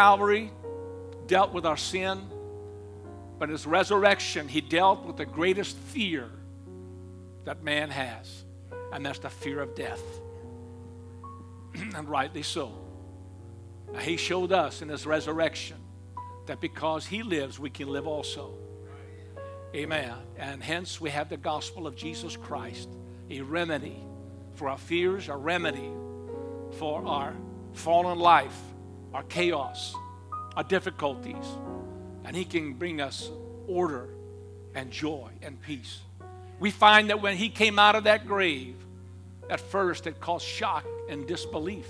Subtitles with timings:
[0.00, 0.50] Calvary
[1.26, 2.26] dealt with our sin,
[3.38, 6.30] but his resurrection, he dealt with the greatest fear
[7.44, 8.46] that man has,
[8.94, 10.00] and that's the fear of death.
[11.74, 12.72] and rightly so.
[14.00, 15.76] He showed us in his resurrection
[16.46, 18.54] that because he lives, we can live also.
[19.74, 20.14] Amen.
[20.38, 22.88] And hence we have the gospel of Jesus Christ,
[23.28, 24.02] a remedy
[24.54, 25.90] for our fears, a remedy
[26.78, 27.34] for our
[27.74, 28.58] fallen life,
[29.12, 29.94] our chaos,
[30.56, 31.44] our difficulties.
[32.24, 33.30] And he can bring us
[33.66, 34.08] order
[34.74, 36.00] and joy and peace.
[36.58, 38.76] We find that when he came out of that grave,
[39.48, 41.86] at first it caused shock and disbelief,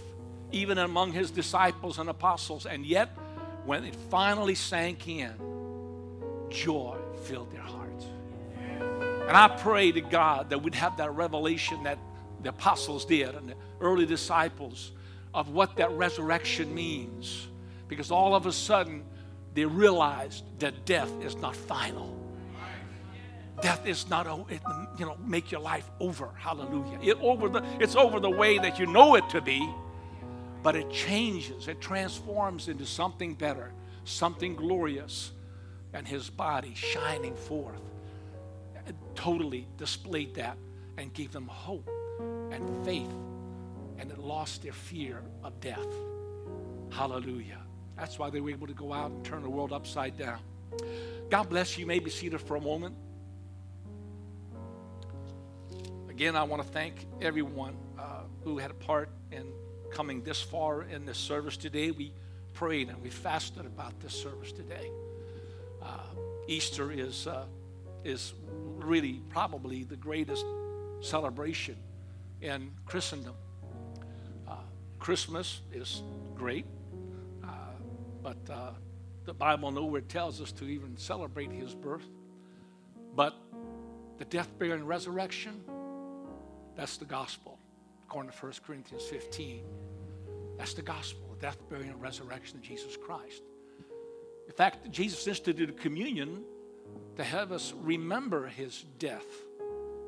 [0.52, 2.66] even among his disciples and apostles.
[2.66, 3.08] And yet,
[3.64, 5.32] when it finally sank in,
[6.48, 8.06] joy filled their hearts.
[8.78, 11.98] And I pray to God that we'd have that revelation that
[12.42, 14.92] the apostles did and the early disciples
[15.34, 17.48] of what that resurrection means.
[17.88, 19.04] Because all of a sudden,
[19.54, 22.16] they realized that death is not final.
[23.60, 24.26] Death is not,
[24.98, 26.30] you know, make your life over.
[26.36, 26.98] Hallelujah.
[27.02, 29.68] It over the, it's over the way that you know it to be,
[30.62, 33.72] but it changes, it transforms into something better,
[34.04, 35.32] something glorious,
[35.92, 37.80] and his body shining forth.
[38.86, 40.56] It totally displayed that
[40.96, 41.88] and gave them hope
[42.50, 43.10] and faith,
[44.00, 45.86] and it lost their fear of death.
[46.90, 47.58] Hallelujah.
[47.96, 50.40] That's why they were able to go out and turn the world upside down.
[51.28, 51.82] God bless you.
[51.82, 52.96] you may be seated for a moment.
[56.08, 59.52] Again, I want to thank everyone uh, who had a part in
[59.92, 61.90] coming this far in this service today.
[61.90, 62.14] We
[62.54, 64.90] prayed and we fasted about this service today.
[65.82, 65.98] Uh,
[66.48, 67.44] Easter is, uh,
[68.02, 68.32] is
[68.78, 70.44] really probably the greatest
[71.00, 71.76] celebration
[72.40, 73.34] in Christendom.
[75.00, 76.02] Christmas is
[76.36, 76.66] great,
[77.42, 77.46] uh,
[78.22, 78.70] but uh,
[79.24, 82.06] the Bible nowhere tells us to even celebrate his birth.
[83.16, 83.34] But
[84.18, 85.64] the death, burial, and resurrection,
[86.76, 87.58] that's the gospel,
[88.06, 89.62] according to 1 Corinthians 15.
[90.58, 93.42] That's the gospel, the death, burial, and resurrection of Jesus Christ.
[94.46, 96.42] In fact, Jesus instituted communion
[97.16, 99.24] to have us remember his death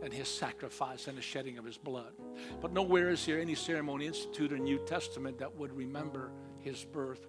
[0.03, 2.13] and his sacrifice and the shedding of his blood.
[2.61, 6.85] But nowhere is there any ceremony instituted in the New Testament that would remember his
[6.85, 7.27] birth.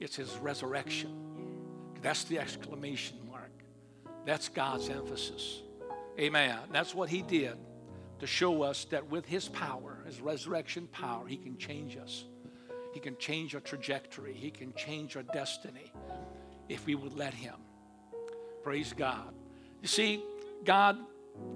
[0.00, 1.10] It's his resurrection.
[2.00, 3.52] That's the exclamation mark.
[4.24, 5.62] That's God's emphasis.
[6.18, 6.58] Amen.
[6.72, 7.56] That's what he did
[8.20, 12.24] to show us that with his power, his resurrection power, he can change us.
[12.92, 14.34] He can change our trajectory.
[14.34, 15.92] He can change our destiny
[16.68, 17.54] if we would let him.
[18.62, 19.34] Praise God.
[19.80, 20.22] You see,
[20.64, 20.98] God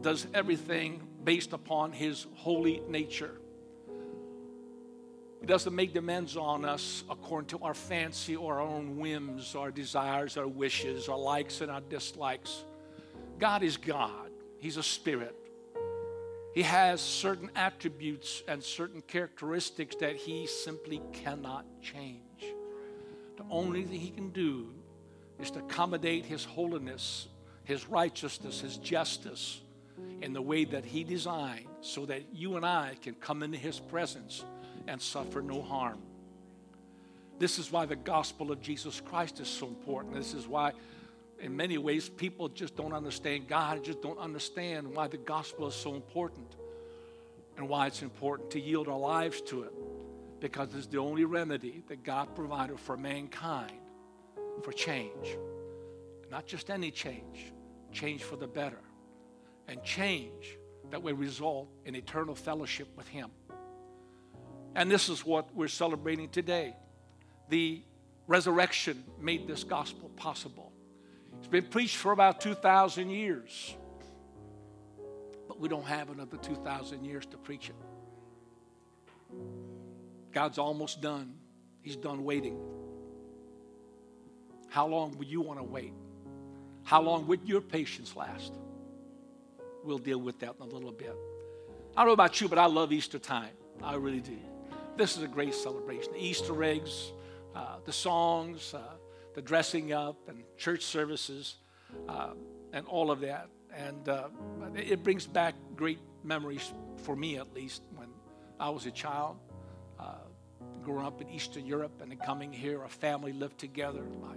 [0.01, 3.33] does everything based upon his holy nature.
[5.41, 9.71] He doesn't make demands on us according to our fancy or our own whims, our
[9.71, 12.65] desires, our wishes, our likes and our dislikes.
[13.39, 14.31] God is God.
[14.59, 15.35] He's a spirit.
[16.55, 22.23] He has certain attributes and certain characteristics that he simply cannot change.
[23.37, 24.73] The only thing he can do
[25.39, 27.29] is to accommodate his holiness,
[27.65, 29.61] his righteousness, his justice
[30.23, 33.79] in the way that he designed so that you and I can come into his
[33.79, 34.45] presence
[34.87, 35.99] and suffer no harm.
[37.39, 40.15] This is why the gospel of Jesus Christ is so important.
[40.15, 40.73] This is why
[41.41, 45.75] in many ways, people just don't understand God, just don't understand why the gospel is
[45.75, 46.57] so important
[47.57, 49.73] and why it's important to yield our lives to it.
[50.41, 53.73] Because it's the only remedy that God provided for mankind
[54.63, 55.37] for change.
[56.31, 57.53] Not just any change,
[57.93, 58.81] change for the better.
[59.69, 60.57] And change
[60.91, 63.31] that will result in eternal fellowship with Him.
[64.75, 66.77] And this is what we're celebrating today.
[67.49, 67.83] The
[68.27, 70.73] resurrection made this gospel possible.
[71.39, 73.75] It's been preached for about 2,000 years,
[75.49, 77.77] but we don't have another 2,000 years to preach it.
[80.33, 81.35] God's almost done,
[81.83, 82.59] He's done waiting.
[84.69, 85.95] How long would you want to wait?
[86.83, 88.53] How long would your patience last?
[89.87, 91.17] We'll deal with that in a little bit.
[91.97, 93.53] I don't know about you, but I love Easter time.
[93.81, 94.37] I really do.
[94.97, 96.13] This is a great celebration.
[96.13, 97.13] The Easter eggs,
[97.55, 98.81] uh, the songs, uh,
[99.35, 101.57] the dressing up and church services
[102.09, 102.31] uh,
[102.73, 103.49] and all of that.
[103.73, 104.29] And uh,
[104.75, 108.09] it brings back great memories for me, at least, when
[108.59, 109.37] I was a child,
[110.01, 110.17] uh,
[110.83, 112.83] growing up in Eastern Europe and then coming here.
[112.83, 114.35] A family lived together my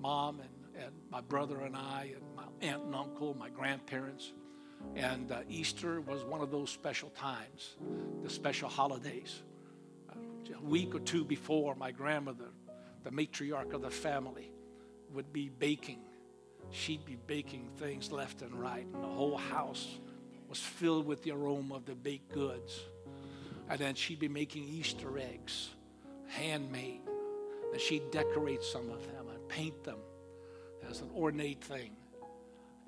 [0.00, 4.32] mom and, and my brother and I, and my aunt and uncle, my grandparents.
[4.94, 7.76] And uh, Easter was one of those special times,
[8.22, 9.42] the special holidays.
[10.10, 10.14] Uh,
[10.56, 12.46] a week or two before, my grandmother
[13.06, 14.50] the matriarch of the family,
[15.12, 16.00] would be baking.
[16.72, 19.98] She'd be baking things left and right, and the whole house
[20.48, 22.80] was filled with the aroma of the baked goods.
[23.68, 25.70] And then she'd be making Easter eggs,
[26.26, 27.02] handmade.
[27.72, 29.98] And she'd decorate some of them and paint them
[30.90, 31.92] as an ornate thing.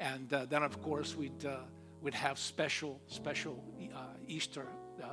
[0.01, 1.59] And uh, then, of course, we'd, uh,
[2.03, 3.63] we'd have special, special
[3.95, 4.67] uh, Easter
[5.03, 5.07] uh,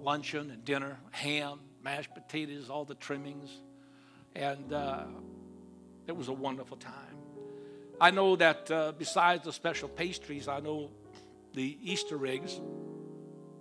[0.00, 3.50] luncheon and dinner, ham, mashed potatoes, all the trimmings.
[4.34, 5.04] And uh,
[6.06, 7.16] it was a wonderful time.
[8.00, 10.90] I know that uh, besides the special pastries, I know
[11.52, 12.60] the Easter eggs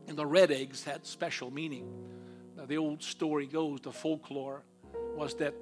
[0.07, 1.87] and the red eggs had special meaning.
[2.55, 4.63] Now, the old story goes, the folklore
[5.15, 5.53] was that,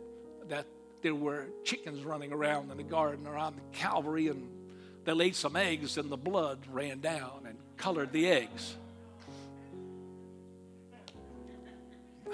[0.48, 0.66] that
[1.02, 4.50] there were chickens running around in the garden around Calvary, and
[5.08, 8.76] they laid some eggs, and the blood ran down and colored the eggs.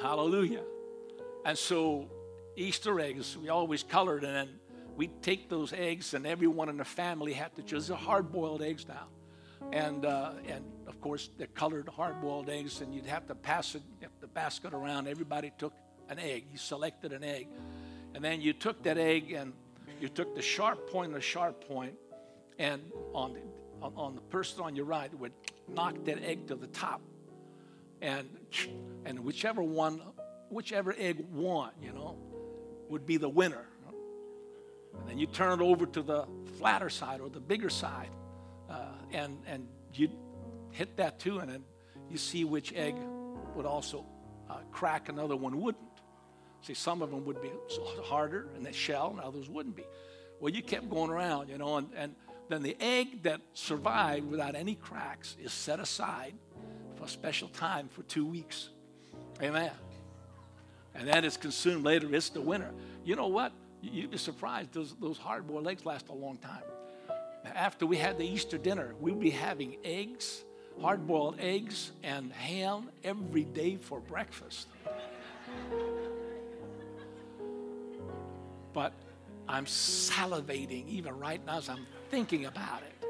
[0.02, 0.64] Hallelujah.
[1.46, 2.08] And so,
[2.56, 4.50] Easter eggs, we always colored, and then
[4.96, 7.90] we'd take those eggs, and everyone in the family had to choose.
[7.90, 9.06] They're hard boiled eggs now.
[9.72, 13.76] And, uh, and of course, they're colored hard boiled eggs, and you'd have to pass
[13.76, 13.84] it,
[14.20, 15.08] the basket around.
[15.08, 15.74] Everybody took
[16.10, 16.46] an egg.
[16.52, 17.50] You selected an egg.
[18.16, 19.54] And then you took that egg and
[20.02, 21.94] you took the sharp point and the sharp point,
[22.60, 22.82] and
[23.14, 23.42] on the,
[23.82, 25.34] on, the person on your right would
[25.68, 27.02] knock that egg to the top.
[28.02, 28.30] And,
[29.06, 30.02] and whichever one,
[30.50, 32.18] whichever egg won, you know,
[32.90, 33.66] would be the winner.
[35.00, 36.26] And then you turn it over to the
[36.58, 38.10] flatter side or the bigger side,
[38.70, 40.10] uh, and, and you
[40.72, 41.64] hit that too, and then
[42.10, 42.96] you see which egg
[43.56, 44.06] would also
[44.50, 45.84] uh, crack, another one wouldn't.
[46.62, 47.52] See, some of them would be
[48.04, 49.84] harder in the shell, and others wouldn't be.
[50.40, 52.16] Well, you kept going around, you know, and, and
[52.50, 56.34] then the egg that survived without any cracks is set aside
[56.96, 58.70] for a special time for two weeks.
[59.42, 59.72] Amen.
[60.96, 62.14] And that is consumed later.
[62.14, 62.72] It's the winter.
[63.04, 63.52] You know what?
[63.82, 64.74] You'd be surprised.
[64.74, 66.64] Those, those hard boiled eggs last a long time.
[67.46, 70.44] After we had the Easter dinner, we'd be having eggs,
[70.80, 74.68] hard boiled eggs, and ham every day for breakfast.
[78.74, 78.94] but
[79.48, 83.08] I'm salivating even right now as I'm thinking about it.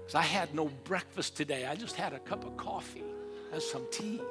[0.00, 1.66] Because I had no breakfast today.
[1.66, 3.04] I just had a cup of coffee
[3.52, 4.22] and some tea.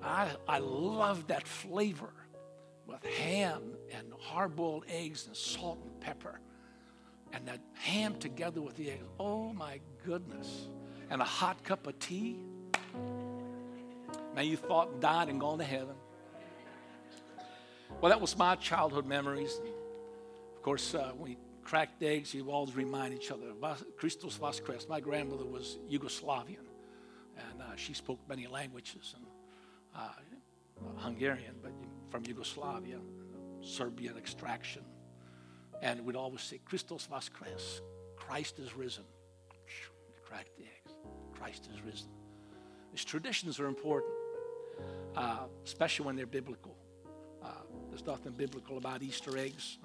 [0.00, 2.12] I, I love that flavor
[2.86, 3.60] with ham
[3.92, 6.38] and hard boiled eggs and salt and pepper.
[7.32, 9.04] And that ham together with the eggs.
[9.18, 10.68] Oh my goodness.
[11.10, 12.36] And a hot cup of tea.
[14.36, 15.96] Now you thought and died and gone to heaven.
[18.00, 19.58] Well, that was my childhood memories.
[20.54, 23.46] Of course, uh, we cracked eggs, you always remind each other.
[23.96, 26.68] Christos Vaskrse, my grandmother was Yugoslavian,
[27.36, 29.26] and uh, she spoke many languages, and
[29.92, 30.08] uh,
[30.98, 31.72] Hungarian, but
[32.08, 32.98] from Yugoslavia,
[33.60, 34.84] Serbian extraction.
[35.82, 37.80] And we'd always say, Christos Vaskrse,
[38.16, 39.04] Christ is risen.
[40.24, 40.94] Crack the eggs.
[41.36, 42.10] Christ is risen.
[42.92, 44.12] These traditions are important,
[45.16, 46.76] uh, especially when they're biblical.
[47.88, 49.78] There's nothing biblical about Easter eggs.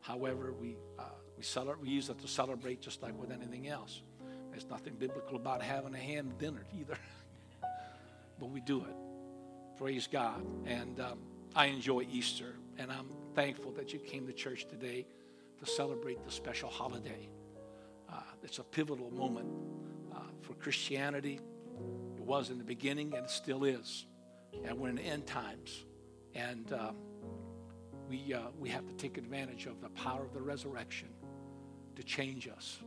[0.00, 1.04] However, we, uh,
[1.36, 1.44] we,
[1.82, 4.02] we use it to celebrate just like with anything else.
[4.50, 6.98] There's nothing biblical about having a ham dinner either.
[8.38, 8.96] but we do it.
[9.78, 10.44] Praise God.
[10.66, 11.18] And um,
[11.54, 12.54] I enjoy Easter.
[12.78, 15.06] And I'm thankful that you came to church today
[15.58, 17.28] to celebrate the special holiday.
[18.10, 19.48] Uh, it's a pivotal moment
[20.14, 21.40] uh, for Christianity.
[22.16, 24.06] It was in the beginning and it still is.
[24.64, 25.84] And we're in the end times.
[26.34, 26.96] And um,
[28.10, 31.08] we, uh, we have to take advantage of the power of the resurrection
[31.94, 32.80] to change us.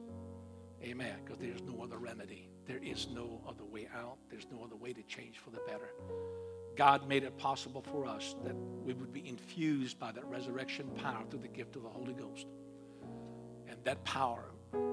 [0.84, 1.16] Amen.
[1.24, 2.50] Because there's no other remedy.
[2.68, 4.18] There is no other way out.
[4.30, 5.92] There's no other way to change for the better.
[6.76, 11.24] God made it possible for us that we would be infused by that resurrection power
[11.30, 12.48] through the gift of the Holy Ghost.
[13.70, 14.44] And that power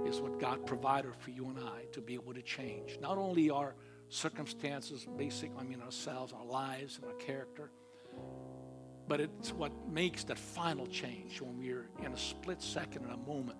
[0.07, 2.99] is what God provided for you and I to be able to change.
[3.01, 3.75] Not only our
[4.11, 7.73] circumstances, basic, I mean ourselves, our lives, and our character,
[9.11, 13.17] but it's what makes that final change when we're in a split second, in a
[13.17, 13.59] moment,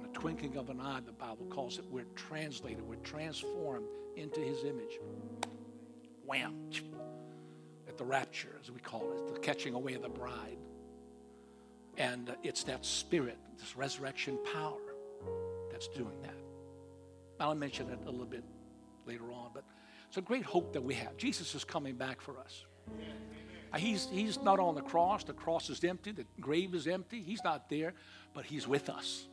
[0.00, 4.40] in a twinkling of an eye, the Bible calls it, we're translated, we're transformed into
[4.40, 4.98] His image.
[6.24, 6.54] Wham!
[7.86, 10.56] At the rapture, as we call it, the catching away of the bride.
[11.98, 14.80] And it's that spirit, this resurrection power,
[15.70, 16.40] that's doing that.
[17.38, 18.44] I'll mention it a little bit
[19.04, 19.64] later on, but
[20.08, 21.18] it's a great hope that we have.
[21.18, 22.64] Jesus is coming back for us.
[23.72, 25.24] Uh, he's, he's not on the cross.
[25.24, 26.12] The cross is empty.
[26.12, 27.22] The grave is empty.
[27.22, 27.94] He's not there,
[28.34, 29.26] but He's with us.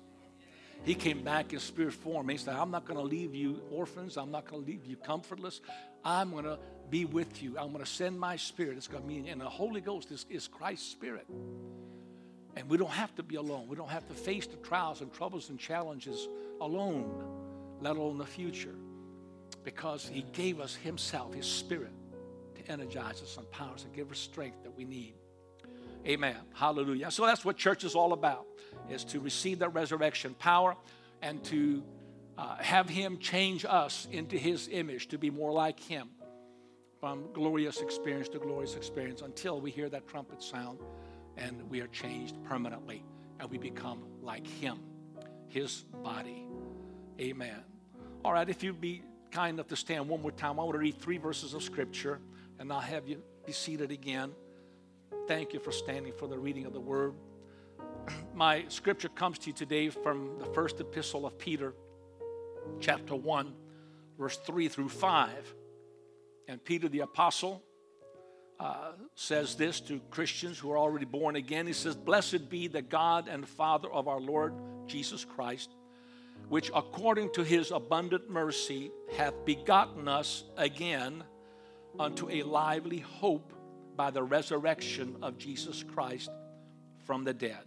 [0.83, 2.29] He came back in spirit form.
[2.29, 4.17] He said, I'm not going to leave you orphans.
[4.17, 5.61] I'm not going to leave you comfortless.
[6.03, 7.57] I'm going to be with you.
[7.57, 8.77] I'm going to send my spirit.
[8.77, 11.25] It's going to be, and the Holy Ghost is, is Christ's spirit.
[12.55, 13.67] And we don't have to be alone.
[13.67, 16.27] We don't have to face the trials and troubles and challenges
[16.61, 17.25] alone,
[17.81, 18.75] let alone the future.
[19.63, 21.91] Because He gave us Himself, His Spirit,
[22.67, 25.15] energize us and power us and give us strength that we need.
[26.05, 26.37] Amen.
[26.53, 27.09] Hallelujah.
[27.09, 28.45] So that's what church is all about,
[28.89, 30.75] is to receive that resurrection power
[31.21, 31.83] and to
[32.37, 36.09] uh, have Him change us into His image, to be more like Him
[36.99, 40.79] from glorious experience to glorious experience until we hear that trumpet sound
[41.37, 43.03] and we are changed permanently
[43.39, 44.79] and we become like Him,
[45.47, 46.47] His body.
[47.19, 47.63] Amen.
[48.23, 50.79] All right, if you'd be kind enough to stand one more time, I want to
[50.79, 52.19] read three verses of Scripture
[52.59, 54.31] and I'll have you be seated again.
[55.27, 57.13] Thank you for standing for the reading of the Word.
[58.33, 61.73] My scripture comes to you today from the first epistle of Peter,
[62.79, 63.53] chapter 1,
[64.17, 65.55] verse 3 through 5.
[66.47, 67.63] And Peter the apostle
[68.59, 71.67] uh, says this to Christians who are already born again.
[71.67, 74.53] He says, Blessed be the God and Father of our Lord
[74.85, 75.71] Jesus Christ,
[76.49, 81.23] which according to his abundant mercy hath begotten us again
[81.99, 83.53] unto a lively hope
[83.95, 86.29] by the resurrection of Jesus Christ
[87.05, 87.63] from the dead,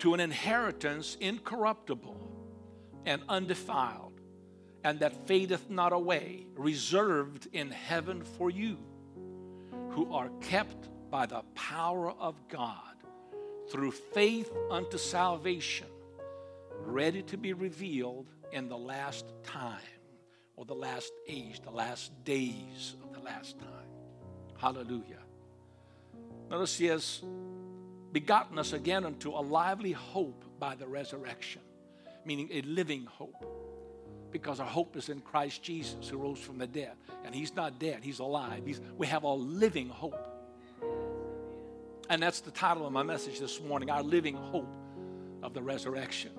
[0.00, 2.16] to an inheritance incorruptible
[3.06, 4.20] and undefiled,
[4.82, 8.78] and that fadeth not away, reserved in heaven for you,
[9.90, 12.96] who are kept by the power of God
[13.70, 15.86] through faith unto salvation,
[16.80, 19.78] ready to be revealed in the last time,
[20.60, 23.88] or the last age, the last days of the last time.
[24.58, 25.22] Hallelujah.
[26.50, 27.22] Notice he has
[28.12, 31.62] begotten us again unto a lively hope by the resurrection,
[32.26, 33.42] meaning a living hope.
[34.32, 36.92] Because our hope is in Christ Jesus who rose from the dead.
[37.24, 38.60] And he's not dead, he's alive.
[38.66, 40.28] He's, we have a living hope.
[42.10, 44.68] And that's the title of my message this morning Our Living Hope
[45.42, 46.32] of the Resurrection.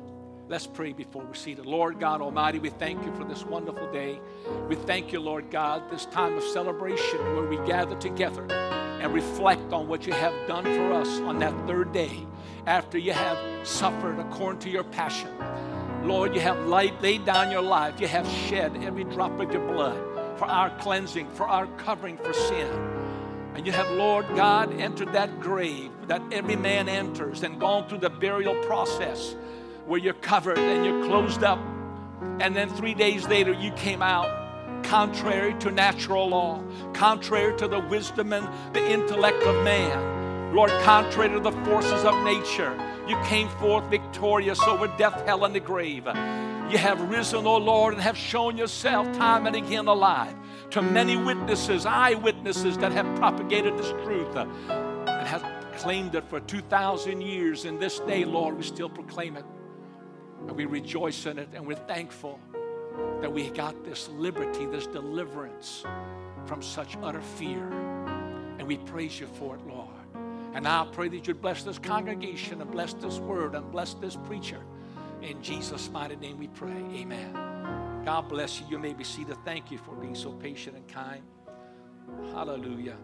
[0.52, 1.66] Let's pray before we're seated.
[1.66, 4.20] Lord God Almighty, we thank you for this wonderful day.
[4.68, 9.72] We thank you, Lord God, this time of celebration where we gather together and reflect
[9.72, 12.28] on what you have done for us on that third day
[12.68, 15.30] after you have suffered according to your passion.
[16.04, 18.02] Lord, you have laid, laid down your life.
[18.02, 22.34] You have shed every drop of your blood for our cleansing, for our covering for
[22.34, 22.68] sin.
[23.56, 28.00] And you have, Lord God, entered that grave that every man enters and gone through
[28.00, 29.34] the burial process
[29.86, 31.60] where you're covered and you're closed up.
[32.40, 34.42] And then three days later, you came out
[34.84, 40.54] contrary to natural law, contrary to the wisdom and the intellect of man.
[40.56, 45.56] Lord, contrary to the forces of nature, you came forth victorious over death, hell, and
[45.56, 46.06] the grave.
[46.06, 50.36] You have risen, O Lord, and have shown yourself time and again alive
[50.72, 55.44] to many witnesses, eyewitnesses that have propagated this truth and have
[55.78, 57.66] claimed it for 2,000 years.
[57.66, 59.46] In this day, Lord, we still proclaim it.
[60.48, 62.40] And we rejoice in it and we're thankful
[63.22, 65.84] that we got this liberty, this deliverance
[66.46, 67.72] from such utter fear.
[68.58, 69.88] And we praise you for it, Lord.
[70.54, 73.94] And now I pray that you'd bless this congregation and bless this word and bless
[73.96, 74.62] this preacher.
[75.22, 76.84] In Jesus' mighty name we pray.
[76.94, 77.34] Amen.
[78.04, 78.66] God bless you.
[78.70, 79.38] You may be seated.
[79.46, 81.22] Thank you for being so patient and kind.
[82.34, 82.98] Hallelujah.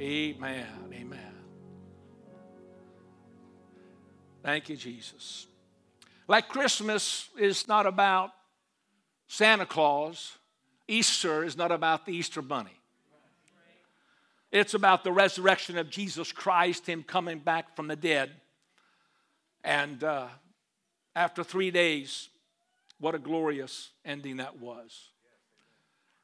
[0.00, 0.66] Amen.
[0.92, 1.37] Amen.
[4.42, 5.46] Thank you, Jesus.
[6.26, 8.30] Like Christmas is not about
[9.26, 10.36] Santa Claus,
[10.86, 12.70] Easter is not about the Easter bunny.
[14.50, 18.30] It's about the resurrection of Jesus Christ, Him coming back from the dead.
[19.62, 20.28] And uh,
[21.14, 22.30] after three days,
[22.98, 25.10] what a glorious ending that was.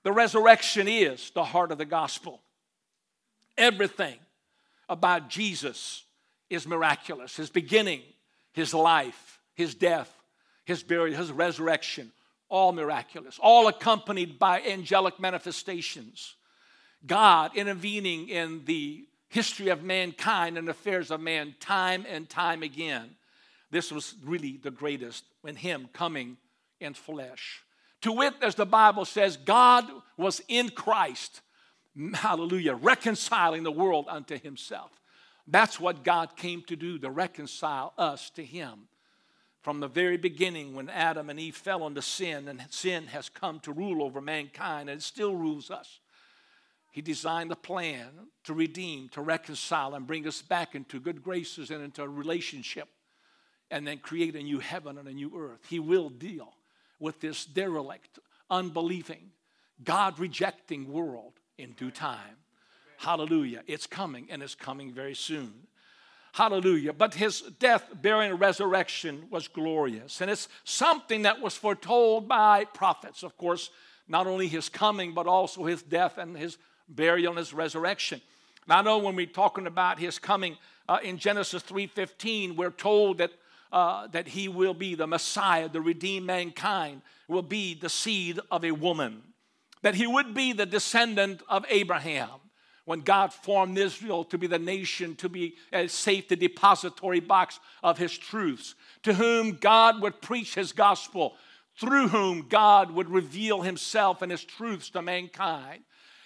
[0.03, 2.41] The resurrection is the heart of the gospel.
[3.59, 4.17] Everything
[4.89, 6.04] about Jesus
[6.55, 7.37] is miraculous.
[7.37, 8.03] His beginning,
[8.53, 10.13] his life, his death,
[10.65, 12.13] his burial, his resurrection,
[12.49, 16.35] all miraculous, all accompanied by angelic manifestations.
[17.07, 23.11] God intervening in the history of mankind and affairs of man time and time again.
[23.71, 26.37] This was really the greatest when Him coming
[26.81, 27.63] in flesh.
[28.03, 31.41] To wit, as the Bible says, God was in Christ,
[32.15, 34.93] hallelujah, reconciling the world unto Himself.
[35.47, 38.89] That's what God came to do, to reconcile us to Him.
[39.61, 43.61] From the very beginning, when Adam and Eve fell into sin, and sin has come
[43.61, 46.01] to rule over mankind, and it still rules us.
[46.93, 48.09] He designed a plan
[48.45, 52.89] to redeem, to reconcile, and bring us back into good graces and into a relationship,
[53.71, 55.61] and then create a new heaven and a new earth.
[55.69, 56.55] He will deal
[57.01, 58.19] with this derelict,
[58.51, 59.31] unbelieving,
[59.83, 62.37] God rejecting world in due time.
[62.99, 63.63] Hallelujah.
[63.67, 65.53] It's coming and it's coming very soon.
[66.35, 66.93] Hallelujah.
[66.93, 70.21] But his death, burial, and resurrection was glorious.
[70.21, 73.23] And it's something that was foretold by prophets.
[73.23, 73.71] Of course,
[74.09, 76.59] not only his coming, but also his death and his
[76.89, 78.21] burial and his resurrection.
[78.67, 80.57] Now, I know when we're talking about his coming
[80.89, 83.31] uh, in Genesis 3.15, we're told that,
[83.71, 88.65] uh, that he will be the Messiah, the redeemed mankind, will be the seed of
[88.65, 89.23] a woman.
[89.83, 92.41] That he would be the descendant of Abraham
[92.85, 97.99] when God formed Israel to be the nation, to be a safety depository box of
[97.99, 101.35] his truths, to whom God would preach his gospel,
[101.79, 105.83] through whom God would reveal himself and his truths to mankind.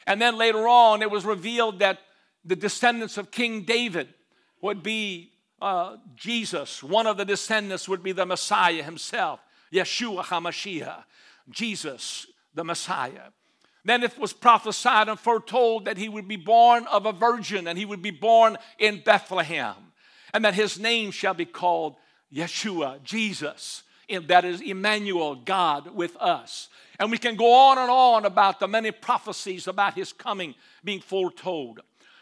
[0.06, 2.00] And then later on, it was revealed that
[2.44, 4.08] the descendants of King David
[4.60, 6.82] would be uh, Jesus.
[6.82, 9.40] One of the descendants would be the Messiah himself,
[9.72, 11.04] Yeshua HaMashiach,
[11.50, 13.30] Jesus, the Messiah.
[13.88, 17.78] Then it was prophesied and foretold that he would be born of a virgin and
[17.78, 19.76] he would be born in Bethlehem
[20.34, 21.96] and that his name shall be called
[22.30, 23.84] Yeshua, Jesus.
[24.10, 26.68] And that is Emmanuel, God with us.
[27.00, 30.54] And we can go on and on about the many prophecies about his coming
[30.84, 31.80] being foretold.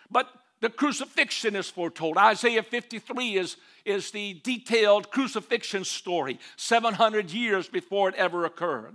[0.08, 0.30] But
[0.60, 2.16] the crucifixion is foretold.
[2.16, 8.94] Isaiah 53 is, is the detailed crucifixion story, 700 years before it ever occurred.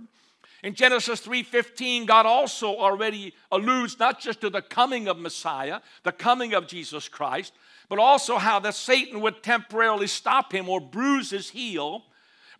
[0.62, 6.12] In Genesis 3:15, God also already alludes not just to the coming of Messiah, the
[6.12, 7.52] coming of Jesus Christ,
[7.88, 12.04] but also how that Satan would temporarily stop him or bruise his heel.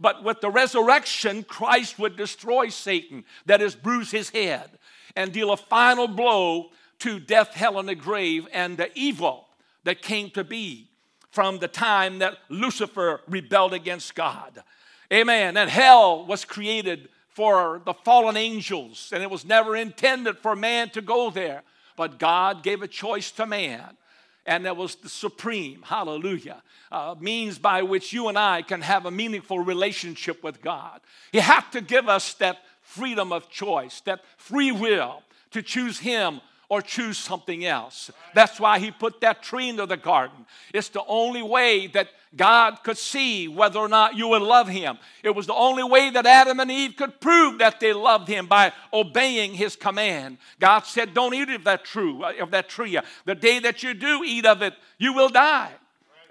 [0.00, 4.78] But with the resurrection, Christ would destroy Satan, that is, bruise his head,
[5.14, 9.48] and deal a final blow to death, hell, and the grave, and the evil
[9.84, 10.88] that came to be
[11.30, 14.62] from the time that Lucifer rebelled against God.
[15.12, 15.56] Amen.
[15.56, 20.90] And hell was created for the fallen angels, and it was never intended for man
[20.90, 21.62] to go there.
[21.96, 23.96] But God gave a choice to man,
[24.46, 29.06] and that was the supreme, hallelujah, uh, means by which you and I can have
[29.06, 31.00] a meaningful relationship with God.
[31.32, 36.40] He had to give us that freedom of choice, that free will to choose Him
[36.72, 38.10] or choose something else.
[38.34, 40.46] That's why he put that tree into the garden.
[40.72, 44.98] It's the only way that God could see whether or not you would love him.
[45.22, 48.46] It was the only way that Adam and Eve could prove that they loved him
[48.46, 50.38] by obeying his command.
[50.58, 52.98] God said, Don't eat of that tree, of that tree.
[53.26, 55.72] The day that you do eat of it, you will die.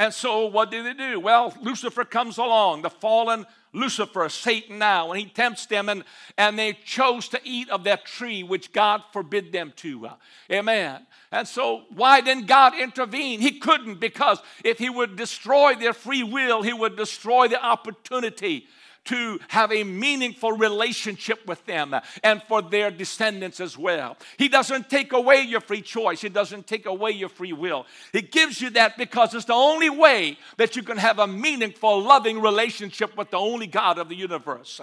[0.01, 1.19] And so what did they do?
[1.19, 6.03] Well, Lucifer comes along, the fallen Lucifer, Satan now, and he tempts them, and,
[6.39, 10.07] and they chose to eat of that tree which God forbid them to.
[10.07, 10.13] Uh,
[10.51, 11.05] amen.
[11.31, 13.41] And so, why didn't God intervene?
[13.41, 18.65] He couldn't, because if he would destroy their free will, he would destroy the opportunity
[19.05, 24.17] to have a meaningful relationship with them and for their descendants as well.
[24.37, 27.85] He doesn't take away your free choice, He doesn't take away your free will.
[28.13, 32.01] He gives you that because it's the only way that you can have a meaningful,
[32.01, 34.79] loving relationship with the only God of the universe.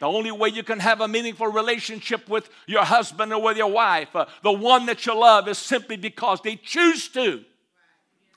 [0.00, 3.70] The only way you can have a meaningful relationship with your husband or with your
[3.70, 7.44] wife, uh, the one that you love, is simply because they choose to.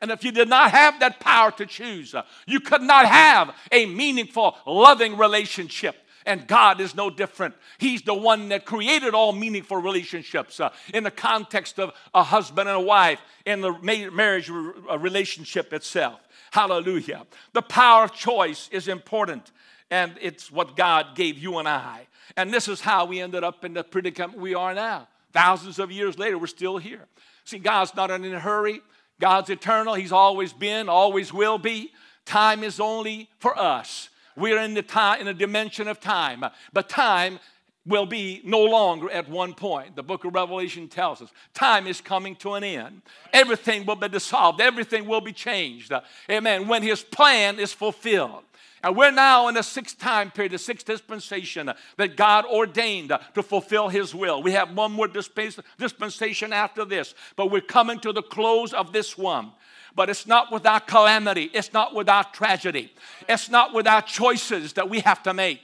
[0.01, 3.55] And if you did not have that power to choose, uh, you could not have
[3.71, 5.95] a meaningful, loving relationship.
[6.25, 7.55] And God is no different.
[7.77, 12.67] He's the one that created all meaningful relationships uh, in the context of a husband
[12.69, 13.73] and a wife, in the
[14.11, 16.19] marriage uh, relationship itself.
[16.51, 17.25] Hallelujah.
[17.53, 19.51] The power of choice is important,
[19.89, 22.07] and it's what God gave you and I.
[22.37, 25.07] And this is how we ended up in the predicament we are now.
[25.33, 27.07] Thousands of years later, we're still here.
[27.45, 28.81] See, God's not in a hurry.
[29.21, 29.93] God's eternal.
[29.93, 31.93] He's always been, always will be.
[32.25, 34.09] Time is only for us.
[34.35, 37.39] We're in the time in a dimension of time, but time
[37.85, 39.95] will be no longer at one point.
[39.95, 43.01] The book of Revelation tells us time is coming to an end.
[43.33, 45.91] Everything will be dissolved, everything will be changed.
[46.29, 46.67] Amen.
[46.67, 48.43] When his plan is fulfilled.
[48.83, 53.43] And we're now in the sixth time period, the sixth dispensation that God ordained to
[53.43, 54.41] fulfill His will.
[54.41, 59.17] We have one more dispensation after this, but we're coming to the close of this
[59.17, 59.51] one.
[59.93, 62.91] But it's not without calamity, it's not without tragedy,
[63.27, 65.61] it's not without choices that we have to make.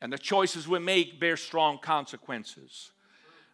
[0.00, 2.90] And the choices we make bear strong consequences.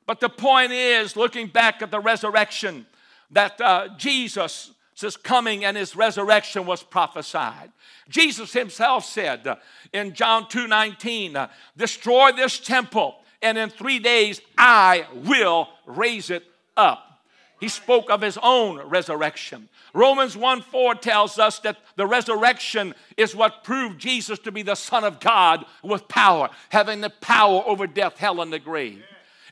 [0.07, 2.87] But the point is, looking back at the resurrection,
[3.31, 7.72] that uh, Jesus his coming and his resurrection was prophesied.
[8.09, 9.57] Jesus himself said uh,
[9.92, 16.30] in John 2 19, uh, Destroy this temple, and in three days I will raise
[16.30, 16.44] it
[16.76, 17.14] up.
[17.61, 19.68] He spoke of his own resurrection.
[19.94, 24.74] Romans 1 4 tells us that the resurrection is what proved Jesus to be the
[24.74, 29.02] Son of God with power, having the power over death, hell, and the grave.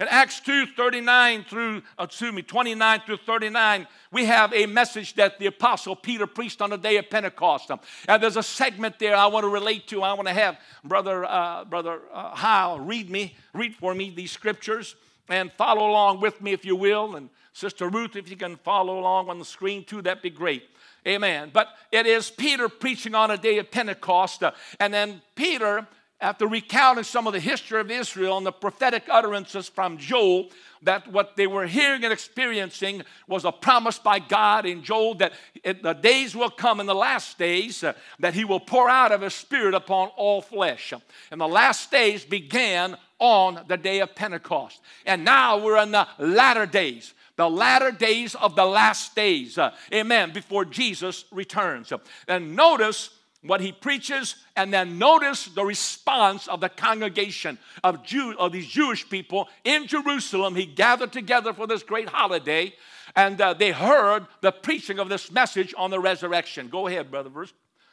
[0.01, 5.15] In Acts 2 39 through, uh, excuse me, 29 through 39, we have a message
[5.15, 7.71] that the Apostle Peter preached on the day of Pentecost.
[8.09, 10.03] And there's a segment there I want to relate to.
[10.03, 14.33] I want to have Brother, uh, Brother uh, Hyle read me, read for me these
[14.33, 14.97] scriptures
[15.29, 17.17] and follow along with me if you will.
[17.17, 20.65] And Sister Ruth, if you can follow along on the screen too, that'd be great.
[21.07, 21.51] Amen.
[21.53, 24.43] But it is Peter preaching on a day of Pentecost.
[24.43, 25.87] Uh, and then Peter,
[26.23, 30.51] after recounting some of the history of Israel and the prophetic utterances from Joel,
[30.83, 35.33] that what they were hearing and experiencing was a promise by God in Joel that
[35.65, 39.13] it, the days will come in the last days uh, that he will pour out
[39.13, 40.93] of his spirit upon all flesh.
[41.31, 44.81] And the last days began on the day of Pentecost.
[45.05, 49.57] And now we're in the latter days the latter days of the last days.
[49.57, 50.33] Uh, amen.
[50.33, 51.91] Before Jesus returns.
[52.29, 53.09] And notice
[53.43, 58.67] what he preaches, and then notice the response of the congregation of Jew of these
[58.67, 60.55] Jewish people in Jerusalem.
[60.55, 62.75] He gathered together for this great holiday,
[63.17, 66.69] and uh, they heard the preaching of this message on the resurrection.
[66.69, 67.31] Go ahead, brother.
[67.31, 67.53] Verse,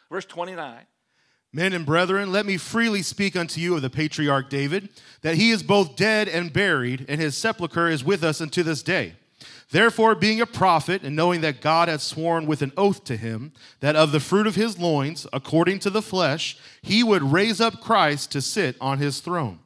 [0.09, 0.85] verse 29.
[1.51, 4.89] Men and brethren, let me freely speak unto you of the patriarch David,
[5.21, 8.83] that he is both dead and buried, and his sepulchre is with us unto this
[8.83, 9.15] day.
[9.71, 13.51] Therefore, being a prophet, and knowing that God had sworn with an oath to him
[13.82, 17.79] that of the fruit of his loins, according to the flesh, he would raise up
[17.79, 19.60] Christ to sit on his throne.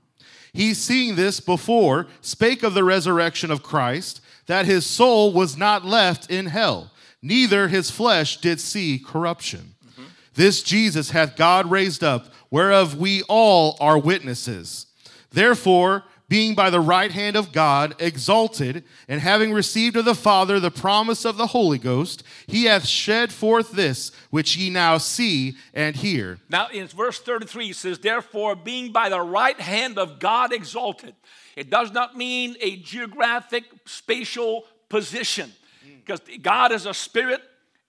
[0.52, 5.86] He, seeing this before, spake of the resurrection of Christ, that his soul was not
[5.86, 9.74] left in hell, neither his flesh did see corruption.
[9.86, 10.04] Mm-hmm.
[10.34, 14.86] This Jesus hath God raised up, whereof we all are witnesses.
[15.32, 20.60] Therefore, being by the right hand of God exalted, and having received of the Father
[20.60, 25.56] the promise of the Holy Ghost, he hath shed forth this which ye now see
[25.74, 26.40] and hear.
[26.50, 31.16] Now, in verse 33, he says, Therefore, being by the right hand of God exalted.
[31.56, 35.52] It does not mean a geographic, spatial position,
[35.86, 35.98] mm.
[35.98, 37.42] because God is a spirit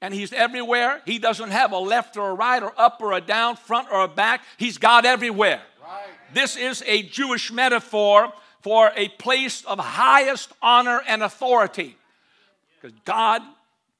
[0.04, 1.00] and he's everywhere.
[1.06, 4.02] He doesn't have a left or a right or up or a down, front or
[4.02, 4.42] a back.
[4.58, 5.62] He's God everywhere.
[6.34, 11.96] This is a Jewish metaphor for a place of highest honor and authority.
[12.80, 13.42] Because God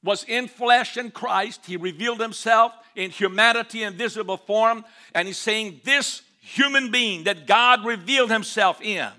[0.03, 5.37] was in flesh in Christ, He revealed Himself in humanity and visible form, and He's
[5.37, 9.09] saying this human being that God revealed Himself in,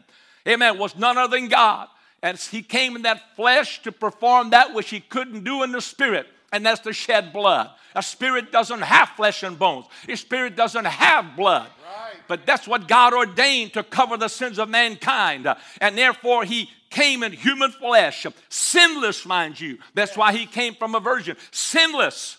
[0.46, 1.88] amen, was none other than God.
[2.22, 5.81] And He came in that flesh to perform that which He couldn't do in the
[5.81, 7.70] spirit and that's to shed blood.
[7.94, 11.68] A spirit doesn't have flesh and bones, a spirit doesn't have blood.
[11.85, 12.05] Right.
[12.28, 15.46] But that's what God ordained to cover the sins of mankind.
[15.80, 19.78] And therefore, He came in human flesh, sinless, mind you.
[19.94, 22.38] That's why He came from a virgin, sinless.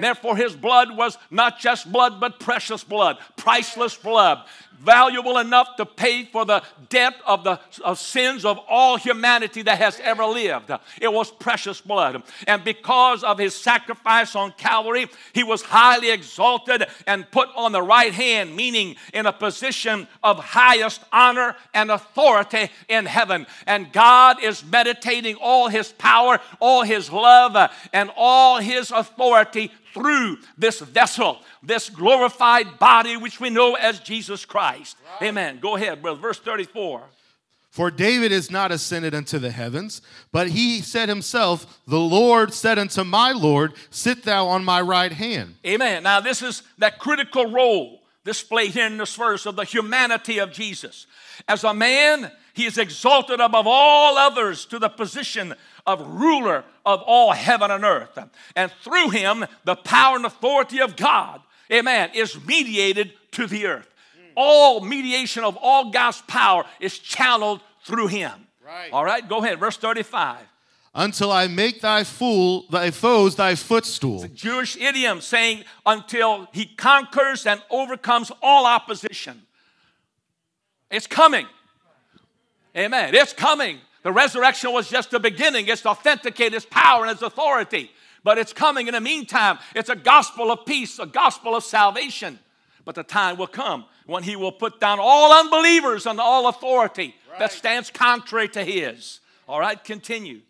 [0.00, 4.44] Therefore, his blood was not just blood, but precious blood, priceless blood
[4.80, 9.78] valuable enough to pay for the debt of the of sins of all humanity that
[9.78, 10.70] has ever lived.
[11.00, 12.22] It was precious blood.
[12.46, 17.82] And because of his sacrifice on Calvary, he was highly exalted and put on the
[17.82, 23.46] right hand, meaning in a position of highest honor and authority in heaven.
[23.66, 30.38] And God is meditating all his power, all his love, and all his authority through
[30.56, 34.96] this vessel, this glorified body, which we know as Jesus Christ.
[35.20, 35.28] Right.
[35.28, 35.58] Amen.
[35.60, 36.20] Go ahead, brother.
[36.20, 37.02] Verse 34.
[37.70, 42.78] For David is not ascended unto the heavens, but he said himself, The Lord said
[42.78, 45.56] unto my Lord, Sit thou on my right hand.
[45.66, 46.02] Amen.
[46.02, 50.52] Now, this is that critical role displayed here in this verse of the humanity of
[50.52, 51.06] Jesus.
[51.46, 55.54] As a man, he is exalted above all others to the position
[55.88, 58.16] of ruler of all heaven and earth.
[58.54, 61.40] And through him, the power and authority of God,
[61.72, 63.88] amen, is mediated to the earth.
[64.36, 68.32] All mediation of all God's power is channeled through him.
[68.64, 68.92] Right.
[68.92, 70.38] All right, go ahead, verse 35
[70.94, 74.16] until I make thy fool, thy foes thy footstool.
[74.16, 79.42] It's a Jewish idiom saying until he conquers and overcomes all opposition.
[80.90, 81.46] It's coming.
[82.76, 83.14] Amen.
[83.14, 83.78] It's coming.
[84.08, 85.68] The resurrection was just the beginning.
[85.68, 87.90] It's to authenticate His power and His authority.
[88.24, 89.58] But it's coming in the meantime.
[89.76, 92.38] It's a gospel of peace, a gospel of salvation.
[92.86, 97.14] But the time will come when He will put down all unbelievers and all authority
[97.28, 97.38] right.
[97.38, 99.20] that stands contrary to His.
[99.46, 100.40] All right, continue.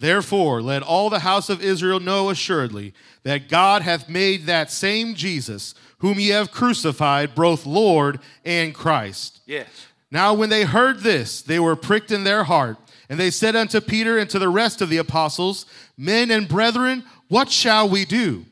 [0.00, 2.92] Therefore, let all the house of Israel know assuredly
[3.22, 9.42] that God hath made that same Jesus, whom ye have crucified, both Lord and Christ.
[9.46, 9.68] Yes.
[10.10, 13.80] Now, when they heard this, they were pricked in their heart And they said unto
[13.80, 15.66] Peter and to the rest of the apostles,
[15.96, 18.44] Men and brethren, what shall we do?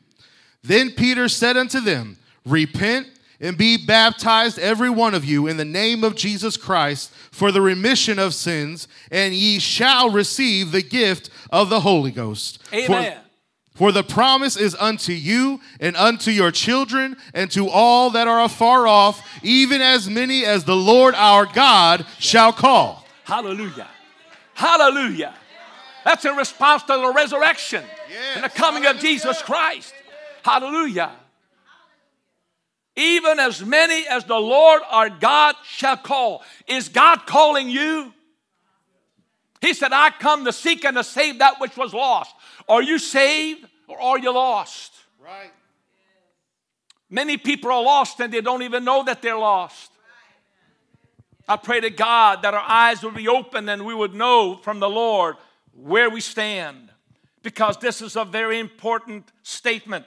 [0.63, 3.07] Then Peter said unto them, Repent
[3.39, 7.61] and be baptized, every one of you, in the name of Jesus Christ for the
[7.61, 12.59] remission of sins, and ye shall receive the gift of the Holy Ghost.
[12.73, 13.17] Amen.
[13.73, 18.29] For, for the promise is unto you and unto your children and to all that
[18.29, 23.05] are afar off, even as many as the Lord our God shall call.
[23.25, 23.89] Hallelujah.
[24.55, 25.35] Hallelujah.
[26.05, 27.83] That's in response to the resurrection
[28.35, 29.93] and the coming of Jesus Christ.
[30.43, 31.11] Hallelujah.
[32.95, 36.41] Even as many as the Lord our God shall call.
[36.67, 38.13] Is God calling you?
[39.59, 42.33] He said, I come to seek and to save that which was lost.
[42.69, 44.93] Are you saved or are you lost?
[45.21, 45.51] Right.
[47.09, 49.91] Many people are lost and they don't even know that they're lost.
[51.47, 54.79] I pray to God that our eyes would be open and we would know from
[54.79, 55.35] the Lord
[55.73, 56.89] where we stand
[57.43, 60.05] because this is a very important statement.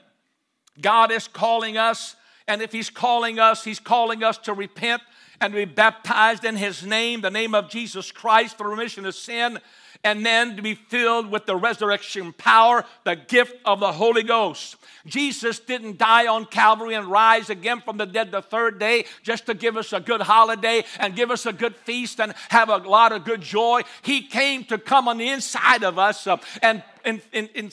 [0.81, 2.15] God is calling us,
[2.47, 5.01] and if He's calling us, He's calling us to repent
[5.39, 9.59] and be baptized in His name, the name of Jesus Christ, for remission of sin,
[10.03, 14.75] and then to be filled with the resurrection power, the gift of the Holy Ghost.
[15.05, 19.45] Jesus didn't die on Calvary and rise again from the dead the third day just
[19.45, 22.77] to give us a good holiday and give us a good feast and have a
[22.77, 23.81] lot of good joy.
[24.01, 27.71] He came to come on the inside of us uh, and in, in, in,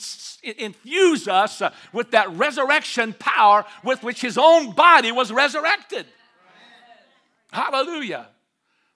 [0.57, 6.05] infuse us uh, with that resurrection power with which his own body was resurrected.
[7.51, 8.27] Hallelujah.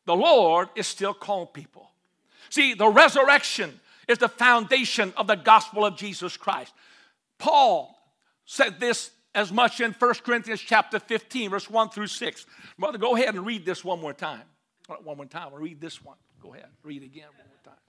[0.05, 1.89] The Lord is still calling people.
[2.49, 6.73] See, the resurrection is the foundation of the gospel of Jesus Christ.
[7.37, 7.95] Paul
[8.51, 12.45] said this as much in 1 Corinthians chapter 15, verse 1 through 6.
[12.77, 14.41] Brother, go ahead and read this one more time.
[15.03, 15.49] One more time.
[15.53, 16.17] I'll read this one.
[16.41, 16.67] Go ahead.
[16.83, 17.81] Read again one more time.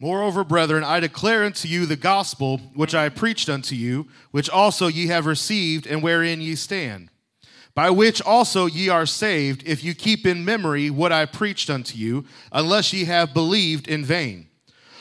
[0.00, 4.86] Moreover, brethren, I declare unto you the gospel which I preached unto you, which also
[4.86, 7.10] ye have received, and wherein ye stand,
[7.74, 11.98] by which also ye are saved, if you keep in memory what I preached unto
[11.98, 14.48] you, unless ye have believed in vain.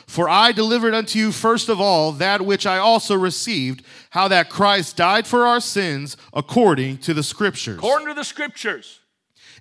[0.08, 4.50] For I delivered unto you first of all that which I also received, how that
[4.50, 7.78] Christ died for our sins according to the Scriptures.
[7.78, 9.02] According to the Scriptures.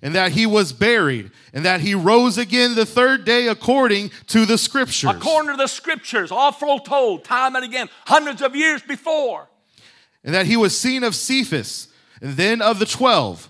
[0.01, 4.45] And that he was buried, and that he rose again the third day according to
[4.45, 5.09] the Scriptures.
[5.09, 9.49] According to the Scriptures, all foretold time and again, hundreds of years before.
[10.23, 11.87] And that he was seen of Cephas,
[12.21, 13.49] and then of the twelve.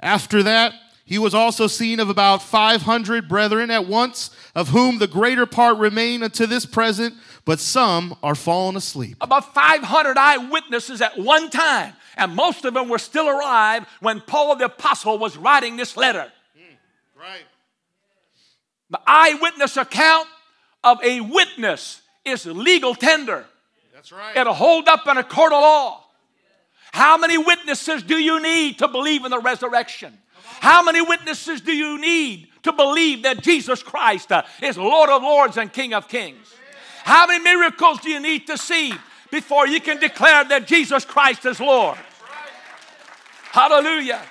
[0.00, 5.06] After that, he was also seen of about 500 brethren at once, of whom the
[5.06, 7.14] greater part remain unto this present,
[7.44, 9.18] but some are fallen asleep.
[9.20, 14.56] About 500 eyewitnesses at one time, and most of them were still alive when Paul
[14.56, 16.32] the Apostle was writing this letter.
[16.56, 17.44] Mm, right.
[18.88, 20.26] The eyewitness account
[20.82, 23.44] of a witness is legal tender.
[23.94, 24.36] That's right.
[24.36, 26.04] It'll hold up in a court of law.
[26.92, 30.16] How many witnesses do you need to believe in the resurrection?
[30.60, 35.22] How many witnesses do you need to believe that Jesus Christ uh, is Lord of
[35.22, 36.54] Lords and King of Kings?
[37.04, 38.92] How many miracles do you need to see
[39.30, 41.98] before you can declare that Jesus Christ is Lord?
[43.52, 44.22] Hallelujah.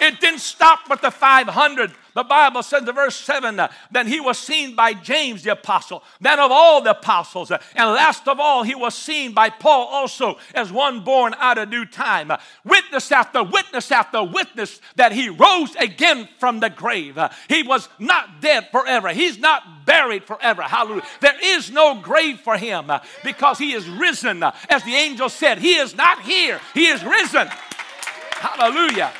[0.00, 4.20] It didn't stop with the 500 the Bible says in verse 7 uh, then he
[4.20, 8.38] was seen by James the apostle, then of all the apostles, uh, and last of
[8.40, 12.30] all, he was seen by Paul also as one born out of due time.
[12.30, 17.18] Uh, witness after witness after witness that he rose again from the grave.
[17.48, 20.62] He was not dead forever, he's not buried forever.
[20.62, 21.02] Hallelujah.
[21.20, 22.90] There is no grave for him
[23.22, 24.42] because he is risen.
[24.42, 27.48] As the angel said, he is not here, he is risen.
[28.32, 29.12] Hallelujah.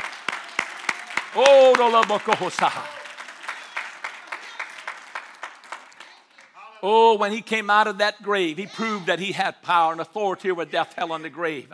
[6.86, 10.00] Oh, when he came out of that grave, he proved that he had power and
[10.00, 11.72] authority over death, hell, and the grave.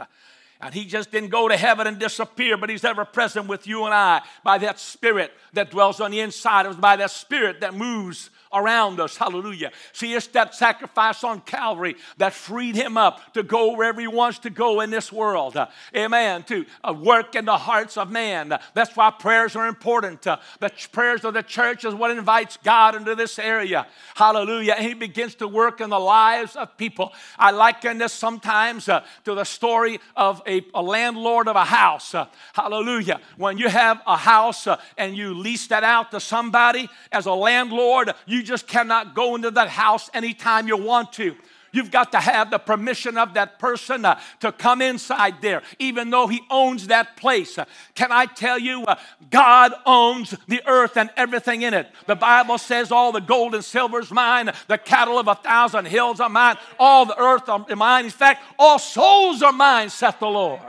[0.61, 3.85] And he just didn't go to heaven and disappear, but he's ever present with you
[3.85, 7.61] and I by that spirit that dwells on the inside of us, by that spirit
[7.61, 9.17] that moves around us.
[9.17, 9.71] Hallelujah.
[9.93, 14.41] See, it's that sacrifice on Calvary that freed him up to go wherever he wants
[14.41, 15.57] to go in this world.
[15.57, 16.43] Uh, amen.
[16.45, 18.53] To uh, work in the hearts of man.
[18.53, 20.23] Uh, that's why prayers are important.
[20.23, 20.39] The
[20.93, 23.87] prayers of the church is what invites God into this area.
[24.15, 24.75] Hallelujah.
[24.77, 27.13] And he begins to work in the lives of people.
[27.39, 32.15] I liken this sometimes to the story of a, a, landlord of a house.
[32.15, 33.21] Uh, hallelujah.
[33.37, 34.67] When you have a house
[34.99, 39.51] and you lease that out to somebody as a landlord, you just cannot go into
[39.53, 41.37] that house anytime you want to.
[41.73, 46.11] You've got to have the permission of that person uh, to come inside there, even
[46.11, 47.59] though he owns that place.
[47.59, 48.97] Uh, can I tell you, uh,
[49.31, 51.89] God owns the earth and everything in it.
[52.07, 55.87] The Bible says, All the gold and silver is mine, the cattle of a thousand
[55.87, 58.07] hills are mine, all the earth are mine.
[58.07, 60.61] In fact, all souls are mine, saith the Lord.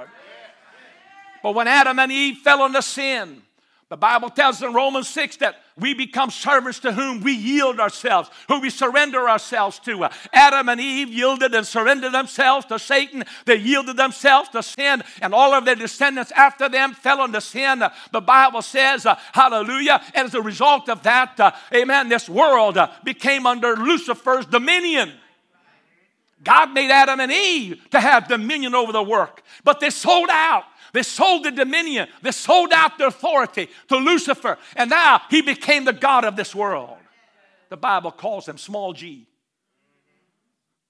[1.42, 3.42] But when Adam and Eve fell into sin,
[3.91, 8.30] the Bible tells in Romans 6 that we become servants to whom we yield ourselves,
[8.47, 10.08] who we surrender ourselves to.
[10.32, 13.25] Adam and Eve yielded and surrendered themselves to Satan.
[13.45, 17.84] They yielded themselves to sin, and all of their descendants after them fell into sin.
[18.13, 20.01] The Bible says, uh, hallelujah.
[20.15, 25.12] And as a result of that, uh, amen, this world uh, became under Lucifer's dominion.
[26.45, 30.63] God made Adam and Eve to have dominion over the work, but they sold out.
[30.93, 32.08] They sold the dominion.
[32.21, 34.58] They sold out the authority to Lucifer.
[34.75, 36.97] And now he became the God of this world.
[37.69, 39.27] The Bible calls him small g.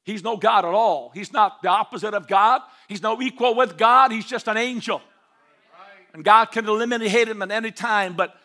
[0.04, 1.12] He's no God at all.
[1.14, 2.62] He's not the opposite of God.
[2.88, 4.12] He's no equal with God.
[4.12, 5.02] He's just an angel.
[6.14, 8.36] And God can eliminate him at any time, but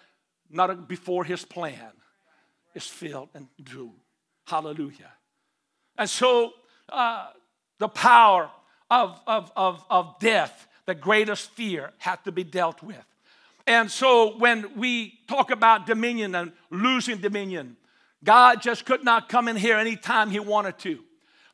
[0.50, 1.92] not before his plan
[2.74, 3.92] is filled and due.
[4.46, 5.12] Hallelujah.
[5.96, 6.52] And so
[6.90, 7.28] uh,
[7.78, 8.50] the power
[8.90, 13.04] of, of, of, of death the greatest fear had to be dealt with.
[13.66, 17.76] And so when we talk about dominion and losing dominion,
[18.22, 21.00] God just could not come in here anytime he wanted to.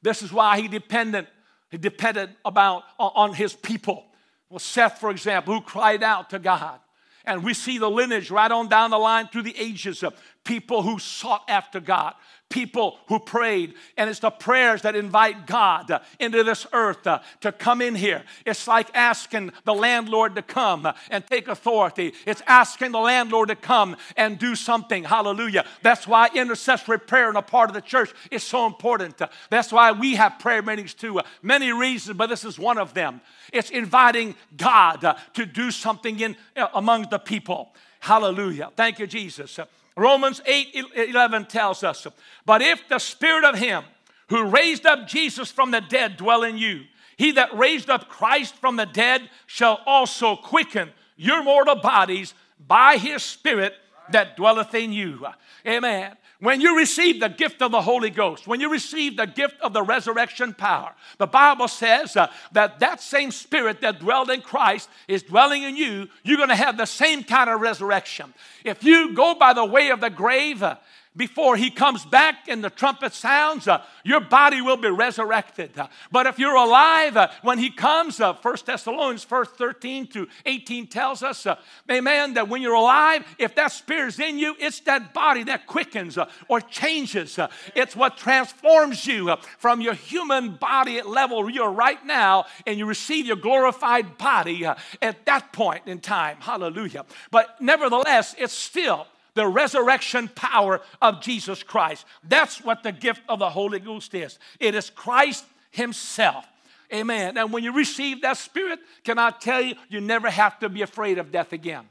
[0.03, 1.27] This is why he depended,
[1.71, 4.05] he depended about on his people.
[4.51, 6.79] Well, Seth, for example, who cried out to God.
[7.25, 10.15] And we see the lineage right on down the line through the ages of
[10.45, 12.15] people who sought after God,
[12.53, 13.75] people who prayed.
[13.97, 18.23] And it's the prayers that invite God into this earth to come in here.
[18.45, 22.13] It's like asking the landlord to come and take authority.
[22.27, 25.05] It's asking the landlord to come and do something.
[25.05, 25.65] Hallelujah.
[25.83, 29.21] That's why intercessory prayer in a part of the church is so important.
[29.49, 31.21] That's why we have prayer meetings too.
[31.41, 33.23] Many reasons, but this is one of them.
[33.53, 36.37] It's inviting God to do something in
[36.75, 37.75] among the people.
[38.01, 38.71] Hallelujah.
[38.77, 39.59] Thank you, Jesus.
[39.97, 42.07] Romans 8 11 tells us,
[42.47, 43.85] But if the spirit of him
[44.29, 46.85] who raised up Jesus from the dead dwell in you,
[47.17, 52.35] he that raised up Christ from the dead shall also quicken your mortal bodies
[52.67, 53.75] by his spirit
[54.11, 55.27] that dwelleth in you.
[55.67, 56.17] Amen.
[56.43, 59.73] When you receive the gift of the Holy Ghost, when you receive the gift of
[59.73, 64.89] the resurrection power, the Bible says uh, that that same spirit that dwelled in Christ
[65.07, 66.09] is dwelling in you.
[66.25, 68.35] You're going to have the same kind of resurrection.
[68.65, 70.79] If you go by the way of the grave, uh,
[71.17, 75.79] before he comes back and the trumpet sounds, uh, your body will be resurrected.
[75.79, 80.27] Uh, but if you're alive uh, when he comes, uh, 1 Thessalonians 1 13 to
[80.47, 81.57] 18 tells us, uh,
[81.91, 86.17] amen, that when you're alive, if that spirit's in you, it's that body that quickens
[86.17, 87.39] uh, or changes.
[87.39, 92.79] Uh, it's what transforms you from your human body at level you're right now, and
[92.79, 96.37] you receive your glorified body at that point in time.
[96.41, 97.05] Hallelujah.
[97.31, 102.05] But nevertheless, it's still the resurrection power of Jesus Christ.
[102.23, 104.39] That's what the gift of the Holy Ghost is.
[104.61, 106.45] It is Christ Himself.
[106.93, 107.39] Amen.
[107.39, 110.83] And when you receive that Spirit, can I tell you, you never have to be
[110.83, 111.89] afraid of death again.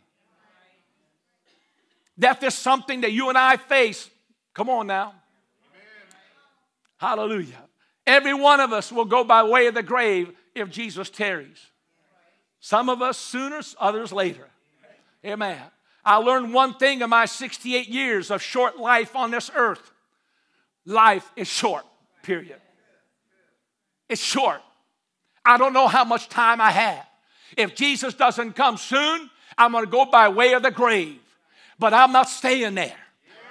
[2.17, 4.09] Death is something that you and I face.
[4.53, 5.15] Come on now.
[6.97, 7.63] Hallelujah.
[8.05, 11.71] Every one of us will go by way of the grave if Jesus tarries.
[12.59, 14.47] Some of us sooner, others later.
[15.25, 15.59] Amen.
[16.03, 19.91] I learned one thing in my 68 years of short life on this earth
[20.85, 21.85] life is short,
[22.23, 22.59] period.
[24.09, 24.61] It's short.
[25.45, 27.05] I don't know how much time I have.
[27.57, 31.19] If Jesus doesn't come soon, I'm going to go by way of the grave.
[31.79, 32.95] But I'm not staying there.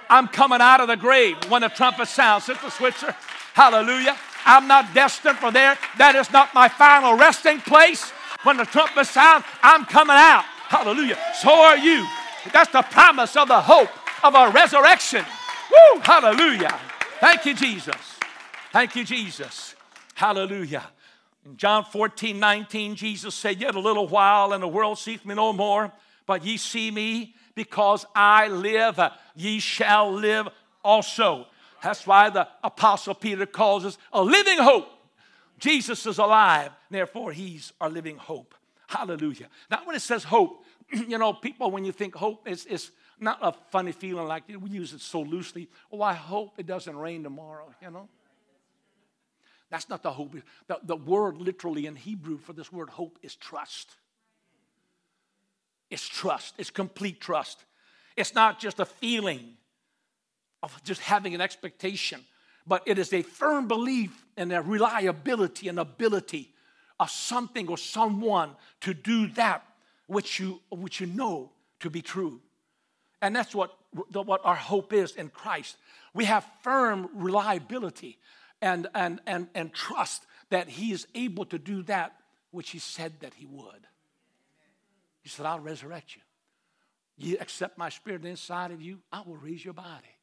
[0.08, 2.44] I'm coming out of the grave when the trumpet sounds.
[2.44, 3.14] Sister Switzer,
[3.54, 4.16] hallelujah.
[4.44, 5.76] I'm not destined for there.
[5.98, 8.10] That is not my final resting place.
[8.42, 10.44] When the trumpet sounds, I'm coming out.
[10.68, 11.18] Hallelujah.
[11.40, 12.06] So are you.
[12.52, 13.90] That's the promise of the hope
[14.24, 15.24] of a resurrection.
[15.70, 16.00] Woo!
[16.00, 16.78] Hallelujah.
[17.20, 18.18] Thank you, Jesus.
[18.72, 19.74] Thank you, Jesus.
[20.14, 20.84] Hallelujah.
[21.44, 25.34] In John 14, 19, Jesus said, Yet a little while, and the world seeth me
[25.34, 25.92] no more,
[26.26, 28.98] but ye see me because I live,
[29.34, 30.48] ye shall live
[30.84, 31.46] also.
[31.82, 34.88] That's why the Apostle Peter calls us a living hope.
[35.58, 38.54] Jesus is alive, therefore, he's our living hope.
[38.86, 39.48] Hallelujah.
[39.70, 40.59] Now, when it says hope,
[41.08, 44.70] you know, people, when you think hope, is is not a funny feeling like we
[44.70, 45.68] use it so loosely.
[45.92, 48.08] Oh, I hope it doesn't rain tomorrow, you know?
[49.70, 50.34] That's not the hope.
[50.66, 53.90] The, the word literally in Hebrew for this word hope is trust.
[55.90, 57.64] It's trust, it's complete trust.
[58.16, 59.54] It's not just a feeling
[60.62, 62.24] of just having an expectation,
[62.66, 66.52] but it is a firm belief in the reliability and ability
[66.98, 69.64] of something or someone to do that
[70.10, 72.40] which you, which you know to be true.
[73.22, 73.76] And that's what,
[74.12, 75.76] what our hope is in Christ.
[76.14, 78.18] We have firm reliability
[78.60, 82.16] and, and, and, and trust that He is able to do that
[82.50, 83.86] which He said that He would.
[85.22, 86.22] He said, I'll resurrect you.
[87.16, 90.16] You accept my spirit inside of you, I will raise your body.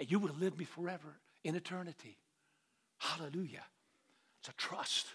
[0.00, 2.16] And you will live me forever in eternity.
[2.96, 3.64] Hallelujah.
[4.40, 5.08] It's a trust.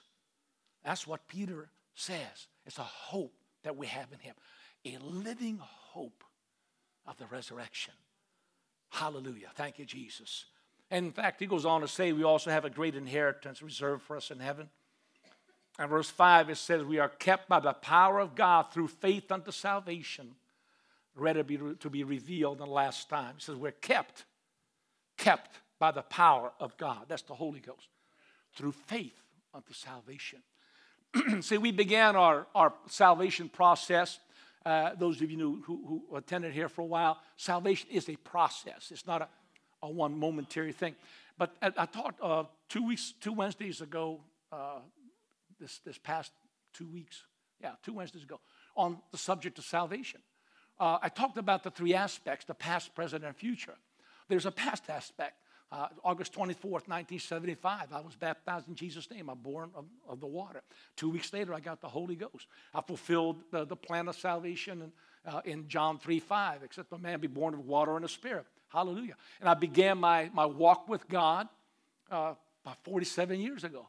[0.86, 2.48] That's what Peter says.
[2.68, 4.36] It's a hope that we have in him.
[4.86, 6.24] A living hope
[7.06, 7.94] of the resurrection.
[8.90, 9.50] Hallelujah.
[9.56, 10.46] Thank you, Jesus.
[10.92, 14.04] And in fact, he goes on to say we also have a great inheritance reserved
[14.04, 14.70] for us in heaven.
[15.78, 19.32] And verse 5, it says, We are kept by the power of God through faith
[19.32, 20.36] unto salvation,
[21.16, 23.36] ready to be, to be revealed in the last time.
[23.36, 24.26] He says, We're kept,
[25.18, 27.06] kept by the power of God.
[27.08, 27.88] That's the Holy Ghost.
[28.56, 29.22] Through faith
[29.54, 30.40] unto salvation.
[31.42, 34.20] See, we began our, our salvation process
[34.66, 38.92] uh, those of you who, who, attended here for a while, salvation is a process.
[38.92, 39.28] It's not a,
[39.82, 40.96] a one momentary thing.
[41.38, 44.20] But I, I talked uh, two weeks, two Wednesdays ago,
[44.52, 44.80] uh,
[45.60, 46.32] this, this past
[46.74, 47.24] two weeks,
[47.62, 48.40] yeah, two Wednesdays ago,
[48.76, 50.22] on the subject of salvation.
[50.80, 53.76] Uh, I talked about the three aspects the past, present, and future.
[54.28, 55.34] There's a past aspect.
[55.72, 59.30] Uh, August 24th, 1975, I was baptized in Jesus' name.
[59.30, 60.64] I'm born of, of, the water.
[60.96, 62.48] Two weeks later, I got the Holy Ghost.
[62.74, 64.92] I fulfilled the, the plan of salvation in,
[65.32, 68.48] uh, in John 3 5, except a man be born of water and the Spirit.
[68.70, 69.14] Hallelujah.
[69.40, 71.48] And I began my, my walk with God
[72.10, 73.88] uh, about 47 years ago.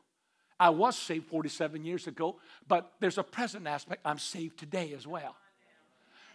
[0.58, 2.36] I was saved 47 years ago,
[2.68, 4.02] but there's a present aspect.
[4.04, 5.34] I'm saved today as well.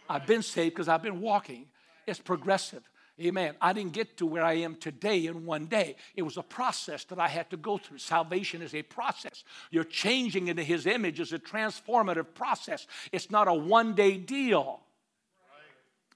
[0.08, 1.66] I've been saved because I've been walking.
[2.06, 2.82] It's progressive.
[3.18, 3.54] Amen.
[3.62, 5.96] I didn't get to where I am today in one day.
[6.14, 7.98] It was a process that I had to go through.
[7.98, 9.42] Salvation is a process.
[9.70, 12.86] You're changing into His image is a transformative process.
[13.12, 14.80] It's not a one day deal,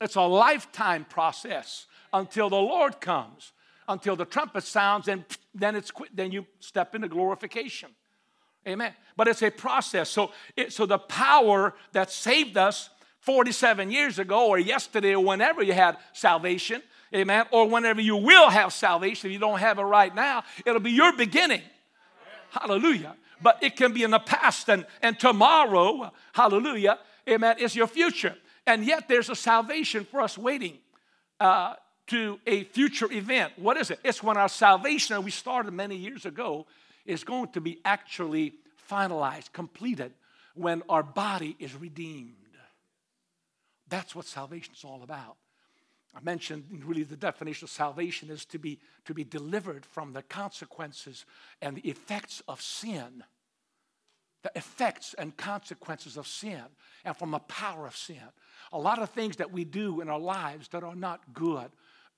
[0.01, 3.53] it's a lifetime process until the Lord comes,
[3.89, 5.25] until the trumpet sounds, and
[5.55, 7.91] then, it's, then you step into glorification.
[8.67, 8.93] Amen.
[9.17, 10.11] But it's a process.
[10.11, 12.91] So, it, so the power that saved us
[13.21, 16.83] 47 years ago or yesterday or whenever you had salvation,
[17.15, 20.81] amen, or whenever you will have salvation, if you don't have it right now, it'll
[20.81, 21.63] be your beginning.
[22.51, 23.17] Hallelujah.
[23.43, 26.99] But it can be in the past and, and tomorrow, hallelujah,
[27.29, 28.37] amen, is your future.
[28.67, 30.79] And yet there's a salvation for us waiting
[31.39, 31.75] uh,
[32.09, 33.53] to a future event.
[33.57, 34.01] What is it?
[34.05, 36.67] It's when our salvation that we started many years ago
[37.07, 38.55] is going to be actually
[38.91, 40.13] finalized, completed,
[40.55, 42.35] when our body is redeemed.
[43.91, 45.37] That's what salvation is all about.
[46.15, 50.23] I mentioned really the definition of salvation is to be, to be delivered from the
[50.23, 51.25] consequences
[51.63, 53.23] and the effects of sin.
[54.43, 56.63] The effects and consequences of sin
[57.05, 58.23] and from the power of sin.
[58.73, 61.71] A lot of things that we do in our lives that are not good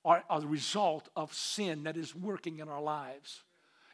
[0.05, 3.43] are, the result of sin that is working in our lives.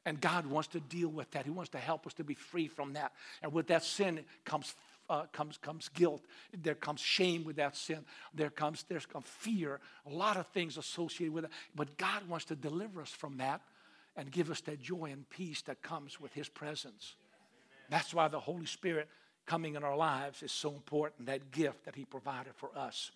[0.04, 1.44] And God wants to deal with that.
[1.44, 3.12] He wants to help us to be free from that.
[3.42, 4.74] And with that sin comes
[5.08, 6.22] uh, comes, comes guilt.
[6.62, 8.04] There comes shame with that sin.
[8.34, 9.80] There comes, there's come fear.
[10.06, 11.50] A lot of things associated with it.
[11.74, 13.60] But God wants to deliver us from that
[14.16, 17.14] and give us that joy and peace that comes with His presence.
[17.88, 19.08] That's why the Holy Spirit
[19.46, 23.10] coming in our lives is so important, that gift that He provided for us.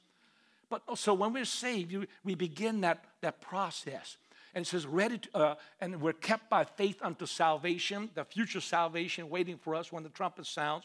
[0.71, 4.17] But also, when we're saved, we begin that, that process.
[4.55, 8.61] And it says, ready to, uh, and we're kept by faith unto salvation, the future
[8.61, 10.85] salvation waiting for us when the trumpet sounds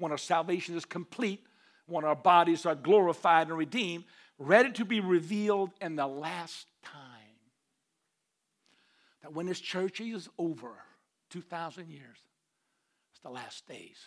[0.00, 1.44] when our salvation is complete,
[1.86, 4.04] when our bodies are glorified and redeemed,
[4.38, 6.96] ready to be revealed in the last time.
[9.22, 10.72] That when this church is over,
[11.30, 12.16] 2,000 years,
[13.12, 13.98] it's the last days.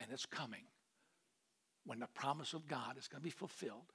[0.00, 0.62] And it's coming
[1.84, 3.92] when the promise of God is going to be fulfilled.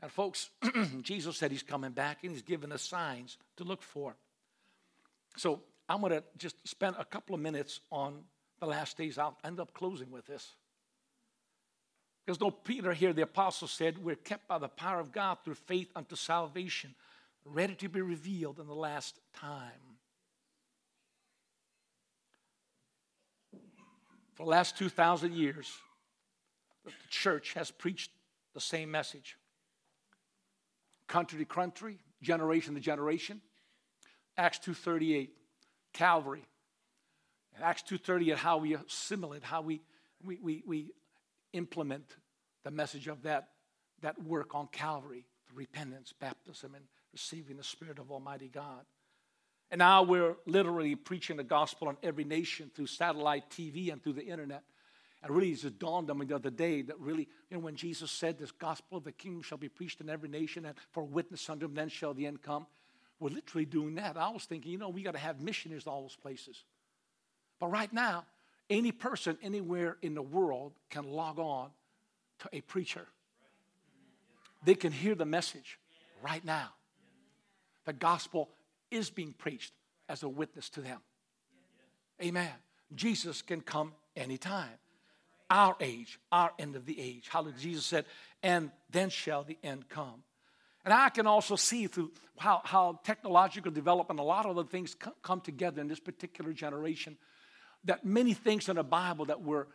[0.00, 0.50] And folks,
[1.02, 4.16] Jesus said he's coming back and he's given us signs to look for.
[5.36, 8.22] So I'm going to just spend a couple of minutes on
[8.64, 9.18] the last days.
[9.18, 10.54] I'll end up closing with this.
[12.24, 15.54] Because no Peter here, the apostle said, We're kept by the power of God through
[15.54, 16.94] faith unto salvation,
[17.44, 19.70] ready to be revealed in the last time.
[24.32, 25.70] For the last 2,000 years,
[26.84, 28.10] the church has preached
[28.54, 29.36] the same message.
[31.06, 33.40] Country to country, generation to generation.
[34.36, 35.28] Acts 2.38,
[35.92, 36.44] Calvary,
[37.62, 39.80] Acts 2.30 at how we assimilate, how we,
[40.22, 40.90] we, we, we
[41.52, 42.16] implement
[42.64, 43.48] the message of that,
[44.02, 45.24] that work on Calvary,
[45.54, 48.84] repentance, baptism, and receiving the Spirit of Almighty God.
[49.70, 54.12] And now we're literally preaching the gospel in every nation through satellite TV and through
[54.14, 54.62] the internet.
[55.22, 57.76] And really, it just dawned on me the other day that really, you know, when
[57.76, 61.02] Jesus said, This gospel of the kingdom shall be preached in every nation, and for
[61.02, 62.66] witness unto him, then shall the end come.
[63.18, 64.18] We're literally doing that.
[64.18, 66.64] I was thinking, you know, we got to have missionaries in all those places.
[67.64, 68.26] But right now,
[68.68, 71.70] any person anywhere in the world can log on
[72.40, 73.06] to a preacher.
[74.66, 75.78] They can hear the message
[76.22, 76.74] right now.
[77.86, 78.50] The gospel
[78.90, 79.72] is being preached
[80.10, 80.98] as a witness to them.
[82.22, 82.52] Amen.
[82.94, 84.76] Jesus can come anytime.
[85.48, 87.28] Our age, our end of the age.
[87.30, 88.04] How Jesus said,
[88.42, 90.22] and then shall the end come.
[90.84, 94.94] And I can also see through how, how technological development, a lot of the things
[94.94, 97.16] come, come together in this particular generation,
[97.84, 99.68] that many things in the Bible that were,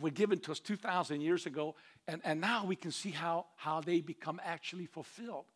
[0.00, 1.74] were given to us 2,000 years ago,
[2.06, 5.46] and, and now we can see how, how they become actually fulfilled.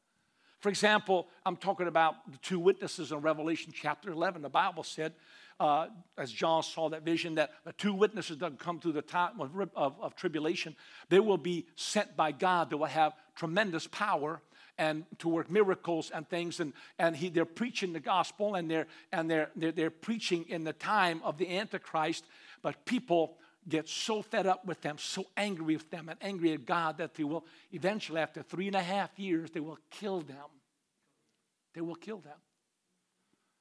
[0.61, 4.43] For example, I'm talking about the two witnesses in Revelation chapter 11.
[4.43, 5.15] The Bible said,
[5.59, 9.41] uh, as John saw that vision, that the two witnesses that come through the time
[9.41, 10.77] of, of, of tribulation,
[11.09, 12.71] they will be sent by God.
[12.71, 14.43] They will have tremendous power
[14.81, 16.59] and to work miracles and things.
[16.59, 20.65] And, and he, they're preaching the gospel and, they're, and they're, they're, they're preaching in
[20.65, 22.25] the time of the Antichrist.
[22.63, 23.37] But people
[23.69, 27.15] get so fed up with them, so angry with them, and angry at God that
[27.15, 30.49] they will eventually, after three and a half years, they will kill them.
[31.75, 32.39] They will kill them.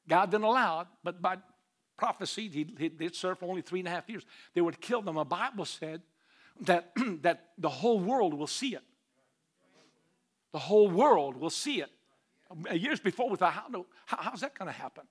[0.07, 1.37] God didn't allow it, but by
[1.97, 4.23] prophecy, he, he, they'd serve for only three and a half years.
[4.53, 5.15] They would kill them.
[5.15, 6.01] The Bible said
[6.61, 6.93] that,
[7.23, 8.83] that the whole world will see it.
[10.51, 11.89] The whole world will see it.
[12.49, 15.03] Uh, years before, we thought, how, how's that going to happen?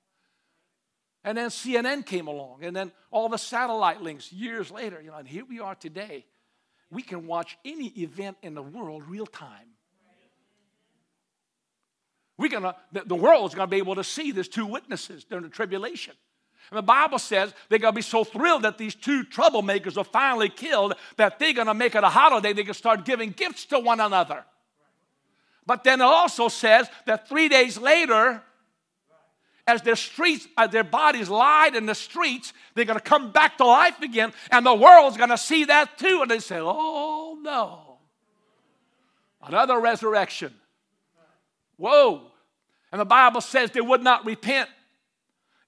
[1.25, 5.17] And then CNN came along, and then all the satellite links years later, you know,
[5.17, 6.25] and here we are today.
[6.91, 9.69] We can watch any event in the world real time.
[12.39, 15.51] We're gonna, the, the world's gonna be able to see these two witnesses during the
[15.51, 16.15] tribulation.
[16.71, 20.49] And the Bible says they're gonna be so thrilled that these two troublemakers are finally
[20.49, 22.53] killed that they're gonna make it a holiday.
[22.53, 24.45] They can start giving gifts to one another.
[25.69, 28.43] But then it also says that three days later,
[29.67, 33.59] as their streets, as their bodies lied in the streets, they're going to come back
[33.59, 36.21] to life again, and the world's going to see that too.
[36.23, 37.99] And they say, "Oh no,
[39.47, 40.55] another resurrection."
[41.77, 42.23] Whoa!
[42.91, 44.71] And the Bible says they would not repent,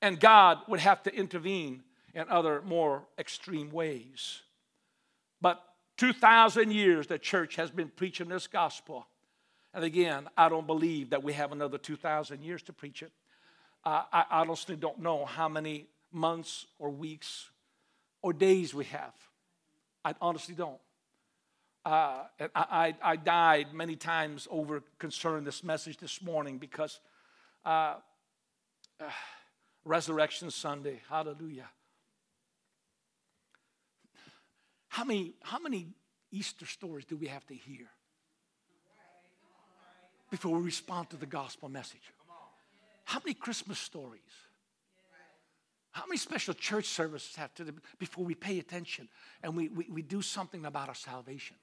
[0.00, 1.82] and God would have to intervene
[2.14, 4.40] in other more extreme ways.
[5.42, 5.62] But
[5.98, 9.06] 2,000 years the church has been preaching this gospel.
[9.72, 13.12] And again, I don't believe that we have another 2,000 years to preach it.
[13.84, 17.48] I honestly don't know how many months or weeks
[18.20, 19.14] or days we have.
[20.04, 20.78] I honestly don't.
[21.84, 27.00] Uh, I, I, died many times over concerning this message this morning because
[27.64, 27.94] uh,
[29.00, 29.04] uh,
[29.86, 31.70] Resurrection Sunday, hallelujah.
[34.88, 35.88] How many, how many
[36.30, 37.86] Easter stories do we have to hear
[40.30, 42.12] before we respond to the gospel message?
[43.04, 44.20] How many Christmas stories?
[45.90, 49.08] How many special church services have to do before we pay attention
[49.42, 51.56] and we, we, we do something about our salvation?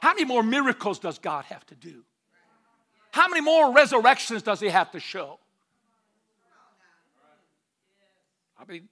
[0.00, 2.04] How many more miracles does God have to do?
[3.10, 5.38] How many more resurrections does He have to show?
[8.58, 8.88] I mean,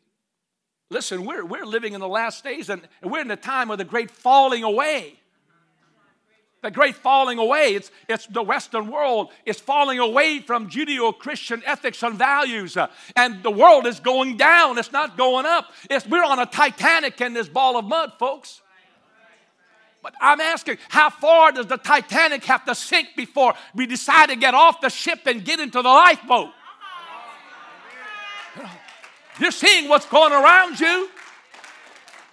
[0.91, 3.79] listen, we're, we're living in the last days and, and we're in the time of
[3.79, 5.15] the great falling away
[6.63, 7.75] the great falling away.
[7.75, 12.77] It's, it's the Western world is falling away from Judeo Christian ethics and values.
[12.77, 12.87] Uh,
[13.17, 15.67] and the world is going down, it's not going up.
[15.91, 18.61] It's, we're on a Titanic in this ball of mud, folks.
[20.03, 24.37] But I'm asking, how far does the Titanic have to sink before we decide to
[24.37, 26.51] get off the ship and get into the lifeboat?
[29.39, 31.09] You're seeing what's going around you.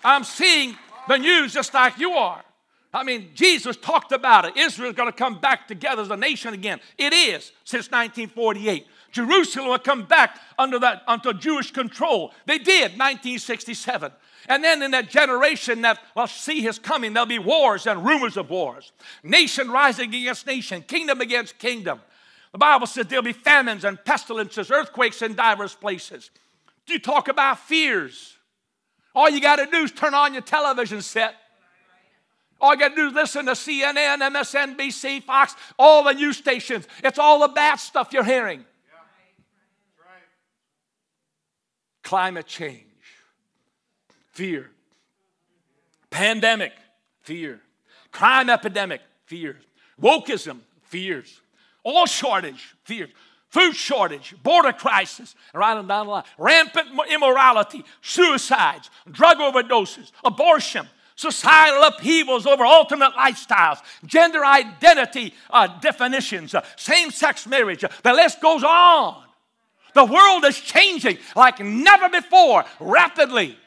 [0.04, 0.76] I'm seeing
[1.08, 2.44] the news just like you are.
[2.94, 4.58] I mean, Jesus talked about it.
[4.58, 6.80] Israel's going to come back together as a nation again.
[6.98, 8.88] It is since 1948.
[9.12, 12.34] Jerusalem will come back under that under Jewish control.
[12.46, 14.12] They did 1967.
[14.48, 18.38] And then in that generation that will see his coming, there'll be wars and rumors
[18.38, 18.92] of wars.
[19.24, 22.02] Nation rising against nation, kingdom against kingdom.
[22.52, 26.32] The Bible says there'll be famines and pestilences, earthquakes in diverse places.
[26.88, 28.38] Do you talk about fears?
[29.14, 31.36] All you got to do is turn on your television set
[32.62, 36.88] all you got to do is listen to CNN, MSNBC, Fox, all the news stations.
[37.04, 38.60] It's all the bad stuff you're hearing.
[38.60, 40.06] Yeah.
[40.06, 40.22] Right.
[42.04, 42.84] Climate change,
[44.32, 44.70] fear.
[46.10, 46.74] Pandemic,
[47.22, 47.62] fear.
[48.12, 49.58] Crime epidemic, fear.
[50.02, 51.42] Wokeism, fears.
[51.84, 53.10] All shortage, fears.
[53.50, 60.88] food shortage, border crisis, right on down the line, rampant immorality, suicides, drug overdoses, abortion,
[61.20, 67.84] societal upheavals over alternate lifestyles, gender identity uh, definitions, uh, same sex marriage.
[67.84, 69.22] Uh, the list goes on.
[69.96, 73.58] The world is changing like never before, rapidly.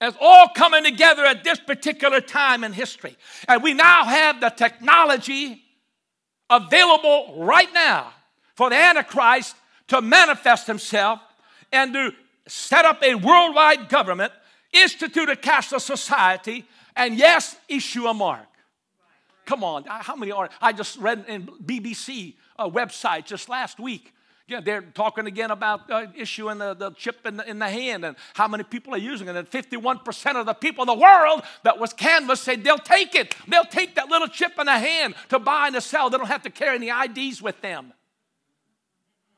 [0.00, 3.18] It's all coming together at this particular time in history.
[3.46, 5.62] And we now have the technology
[6.48, 8.14] available right now
[8.54, 9.56] for the Antichrist
[9.88, 11.20] to manifest himself
[11.70, 12.12] and to
[12.46, 14.32] set up a worldwide government,
[14.72, 18.46] institute a cashless society, and yes, issue a mark.
[19.44, 20.50] Come on, how many are?
[20.60, 24.12] I just read in BBC uh, website just last week.
[24.48, 28.04] Yeah, they're talking again about uh, issuing the, the chip in the, in the hand
[28.04, 29.34] and how many people are using it.
[29.34, 33.34] And 51% of the people in the world that was canvassed said they'll take it.
[33.48, 36.10] They'll take that little chip in the hand to buy and to sell.
[36.10, 37.92] They don't have to carry any IDs with them.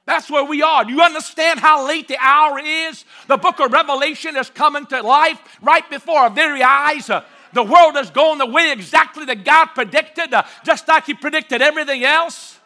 [0.09, 0.87] That's where we are.
[0.87, 3.05] Do you understand how late the hour is?
[3.27, 7.11] The book of Revelation is coming to life right before our very eyes.
[7.11, 11.13] Uh, the world is going the way exactly that God predicted, uh, just like He
[11.13, 12.59] predicted everything else.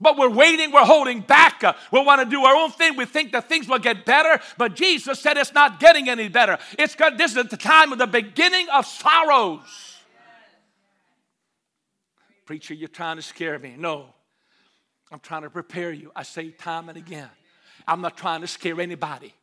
[0.00, 1.64] But we're waiting, we're holding back.
[1.64, 2.96] Uh, we want to do our own thing.
[2.96, 6.58] We think that things will get better, but Jesus said it's not getting any better.
[6.78, 7.18] It's good.
[7.18, 9.96] This is the time of the beginning of sorrows.
[12.46, 13.74] Preacher, you're trying to scare me.
[13.76, 14.14] No.
[15.10, 16.12] I'm trying to prepare you.
[16.14, 17.30] I say time and again.
[17.86, 19.34] I'm not trying to scare anybody.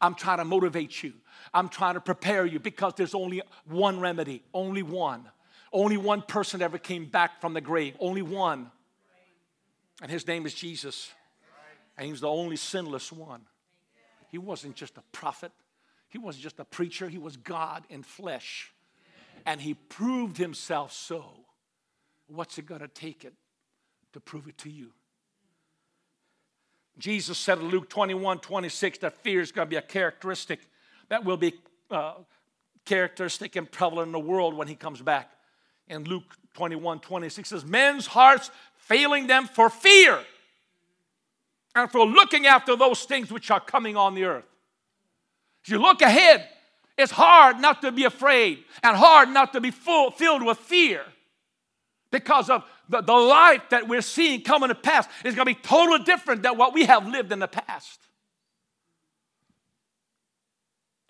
[0.00, 1.14] I'm trying to motivate you.
[1.52, 5.24] I'm trying to prepare you because there's only one remedy, only one.
[5.72, 8.70] Only one person ever came back from the grave, only one.
[10.02, 11.10] And his name is Jesus.
[11.96, 13.42] And he was the only sinless one.
[14.30, 15.52] He wasn't just a prophet,
[16.08, 18.72] he wasn't just a preacher, he was God in flesh.
[19.46, 21.24] And he proved himself so.
[22.26, 23.34] What's it going to take it
[24.12, 24.92] to prove it to you?
[26.98, 30.60] Jesus said in Luke 21 26 that fear is going to be a characteristic
[31.08, 31.54] that will be
[31.90, 32.14] uh,
[32.84, 35.30] characteristic and prevalent in the world when he comes back.
[35.88, 40.18] In Luke 21 26 says, Men's hearts failing them for fear
[41.74, 44.44] and for looking after those things which are coming on the earth.
[45.66, 46.48] As you look ahead,
[46.96, 51.04] it's hard not to be afraid and hard not to be full, filled with fear
[52.14, 55.60] because of the, the life that we're seeing coming to pass is going to be
[55.60, 57.98] totally different than what we have lived in the past.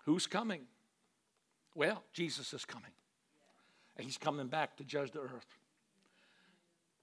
[0.06, 0.62] Who's coming?
[1.74, 2.90] Well, Jesus is coming.
[3.98, 5.46] And he's coming back to judge the earth.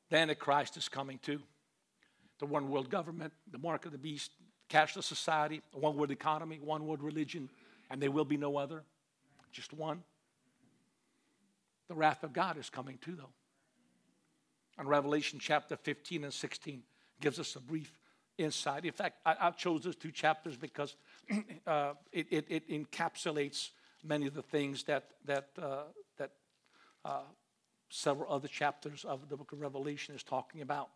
[0.09, 1.39] The Antichrist is coming too.
[2.39, 4.31] The one world government, the mark of the beast,
[4.67, 7.49] cashless society, one world economy, one world religion,
[7.91, 8.81] and there will be no other.
[9.51, 10.01] Just one.
[11.87, 13.29] The wrath of God is coming too, though
[14.77, 16.83] on Revelation chapter 15 and 16
[17.19, 17.99] gives us a brief
[18.37, 18.85] insight.
[18.85, 20.95] In fact, I, I chose those two chapters because
[21.67, 23.69] uh, it, it, it, encapsulates
[24.03, 25.83] many of the things that, that, uh,
[26.17, 26.31] that
[27.05, 27.21] uh,
[27.89, 30.89] several other chapters of the book of Revelation is talking about.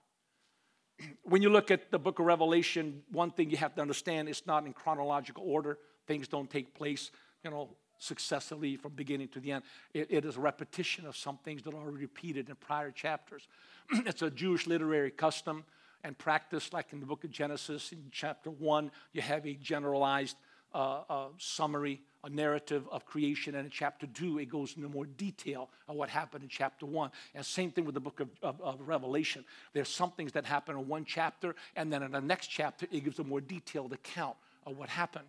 [1.23, 4.45] when you look at the book of Revelation, one thing you have to understand it's
[4.45, 5.77] not in chronological order.
[6.07, 7.11] Things don't take place,
[7.43, 7.69] you know,
[7.99, 9.63] successively from beginning to the end.
[9.93, 13.47] It, it is a repetition of some things that are repeated in prior chapters.
[13.91, 15.63] it's a Jewish literary custom
[16.03, 20.37] and practice, like in the book of Genesis, in chapter 1, you have a generalized
[20.75, 25.05] uh, uh, summary, a narrative of creation, and in chapter 2, it goes into more
[25.05, 27.09] detail of what happened in chapter 1.
[27.33, 29.45] And same thing with the book of, of, of Revelation.
[29.73, 33.03] There's some things that happen in one chapter, and then in the next chapter, it
[33.03, 34.35] gives a more detailed account
[34.67, 35.25] of what happened.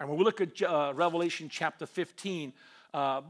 [0.00, 2.52] And when we look at uh, Revelation chapter 15,
[2.94, 3.22] uh,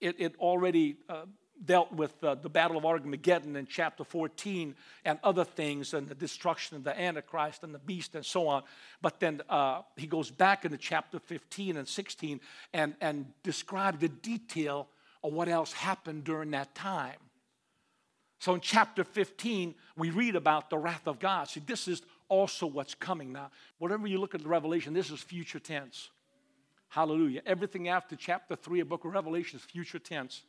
[0.00, 1.24] it, it, already uh,
[1.64, 6.14] dealt with uh, the Battle of Armageddon in chapter 14 and other things and the
[6.14, 8.62] destruction of the Antichrist and the beast and so on.
[9.02, 12.40] But then uh, he goes back into chapter 15 and 16
[12.72, 14.88] and, and describes the detail
[15.22, 17.16] of what else happened during that time.
[18.38, 21.48] So in chapter 15, we read about the wrath of God.
[21.48, 22.00] See, this is
[22.30, 23.50] also what's coming now.
[23.76, 26.08] Whatever you look at the Revelation, this is future tense.
[26.88, 27.42] Hallelujah.
[27.44, 30.42] Everything after chapter 3 of book of Revelation is future tense.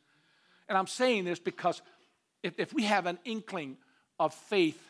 [0.68, 1.82] And I'm saying this because
[2.42, 3.76] if, if we have an inkling
[4.18, 4.80] of faith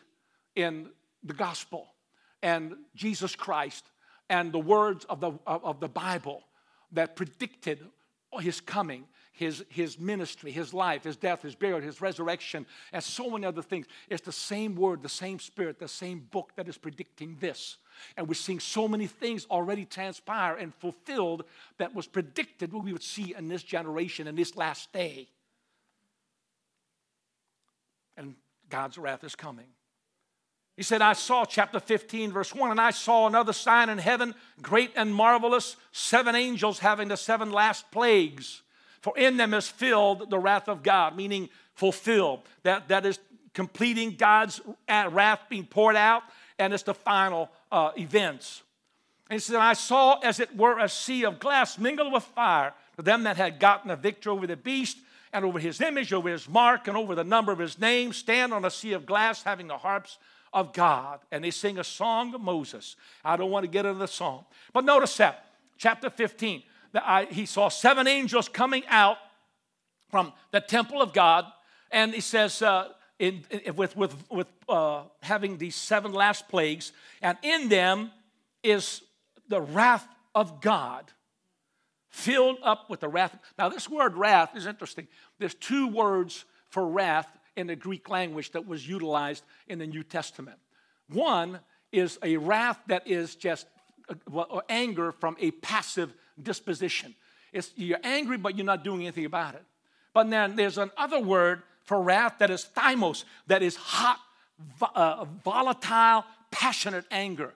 [0.55, 0.91] in
[1.25, 1.89] the gospel
[2.43, 3.85] and Jesus Christ
[4.31, 6.43] and the words of the, of the Bible
[6.93, 7.81] that predicted
[8.41, 13.31] his coming, his, his ministry, his life, his death, his burial, his resurrection, and so
[13.31, 13.87] many other things.
[14.09, 17.79] It's the same word, the same spirit, the same book that is predicting this.
[18.17, 21.45] And we're seeing so many things already transpire and fulfilled
[21.79, 25.29] that was predicted what we would see in this generation, in this last day.
[28.17, 28.35] And
[28.69, 29.67] God's wrath is coming.
[30.77, 34.35] He said, I saw, chapter 15, verse 1, and I saw another sign in heaven,
[34.61, 38.63] great and marvelous, seven angels having the seven last plagues.
[39.03, 42.41] For in them is filled the wrath of God, meaning fulfilled.
[42.63, 43.19] That, that is
[43.53, 46.23] completing God's wrath being poured out,
[46.59, 48.63] and it's the final uh, events.
[49.29, 52.73] And he said, I saw as it were a sea of glass mingled with fire
[52.95, 54.99] for them that had gotten a victory over the beast
[55.33, 58.53] and over his image, over his mark, and over the number of his name, stand
[58.53, 60.19] on a sea of glass having the harps
[60.53, 61.21] of God.
[61.33, 62.97] And they sing a song of Moses.
[63.25, 64.45] I don't want to get into the song.
[64.73, 65.47] But notice that,
[65.79, 69.17] chapter 15, that I, he saw seven angels coming out
[70.11, 71.47] from the temple of God.
[71.91, 72.89] And he says, uh,
[73.19, 78.11] in, in, with, with, with uh, having these seven last plagues, and in them
[78.63, 79.03] is
[79.49, 81.11] the wrath of God
[82.11, 83.37] filled up with the wrath.
[83.59, 85.09] Now, this word wrath is interesting.
[85.39, 90.03] There's two words for wrath in the Greek language that was utilized in the New
[90.03, 90.59] Testament.
[91.09, 93.67] One is a wrath that is just
[94.35, 97.15] uh, anger from a passive disposition.
[97.53, 99.65] It's, you're angry, but you're not doing anything about it.
[100.15, 104.19] But then there's another word for wrath that is thymos, that is hot,
[104.95, 107.55] uh, volatile, passionate anger.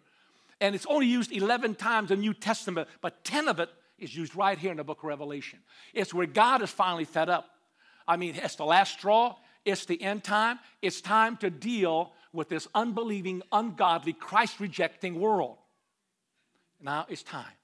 [0.61, 4.14] And it's only used 11 times in the New Testament, but 10 of it is
[4.14, 5.59] used right here in the book of Revelation.
[5.95, 7.49] It's where God is finally fed up.
[8.09, 10.59] I mean, it's the last straw, it's the end time.
[10.81, 15.57] It's time to deal with this unbelieving, ungodly, Christ rejecting world.
[16.81, 17.55] Now it's time.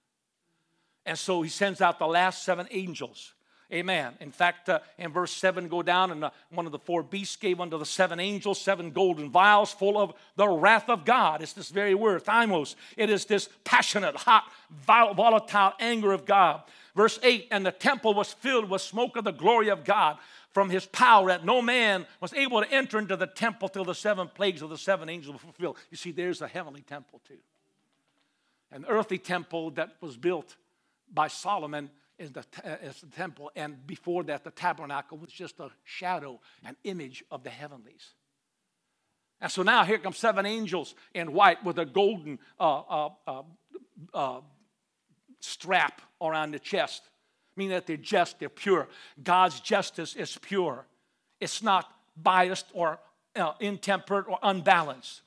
[1.04, 3.34] And so he sends out the last seven angels
[3.72, 4.12] Amen.
[4.20, 7.36] In fact, uh, in verse 7, go down, and uh, one of the four beasts
[7.36, 11.40] gave unto the seven angels seven golden vials full of the wrath of God.
[11.40, 12.74] It's this very word, thymos.
[12.98, 16.62] It is this passionate, hot, volatile anger of God.
[16.94, 20.18] Verse 8, and the temple was filled with smoke of the glory of God
[20.50, 23.94] from his power, that no man was able to enter into the temple till the
[23.94, 25.78] seven plagues of the seven angels were fulfilled.
[25.90, 27.38] You see, there's a heavenly temple too.
[28.70, 30.56] An earthly temple that was built
[31.12, 32.44] by Solomon is the,
[32.82, 37.42] is the temple, and before that, the tabernacle was just a shadow, an image of
[37.42, 38.14] the heavenlies.
[39.40, 43.42] And so now here come seven angels in white with a golden uh, uh, uh,
[44.14, 44.40] uh,
[45.40, 47.02] strap around the chest,
[47.56, 48.88] meaning that they're just, they're pure.
[49.22, 50.86] God's justice is pure,
[51.40, 53.00] it's not biased or
[53.34, 55.22] uh, intemperate or unbalanced.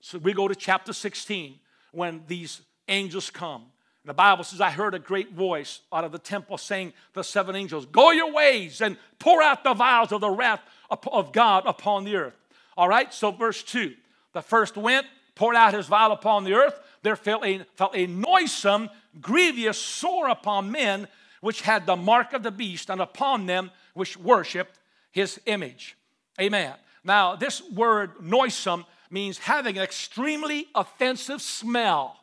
[0.00, 1.58] So we go to chapter 16
[1.90, 3.64] when these angels come.
[4.08, 7.54] The Bible says, I heard a great voice out of the temple saying, The seven
[7.54, 12.04] angels, go your ways and pour out the vials of the wrath of God upon
[12.04, 12.34] the earth.
[12.76, 13.94] All right, so verse 2
[14.32, 16.78] the first went, poured out his vial upon the earth.
[17.02, 18.88] There fell a, fell a noisome,
[19.20, 21.08] grievous sore upon men
[21.40, 24.78] which had the mark of the beast, and upon them which worshiped
[25.10, 25.96] his image.
[26.40, 26.74] Amen.
[27.04, 32.17] Now, this word noisome means having an extremely offensive smell.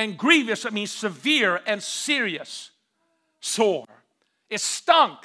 [0.00, 2.70] And grievous, it means severe and serious,
[3.38, 3.84] sore.
[4.48, 5.18] It stunk.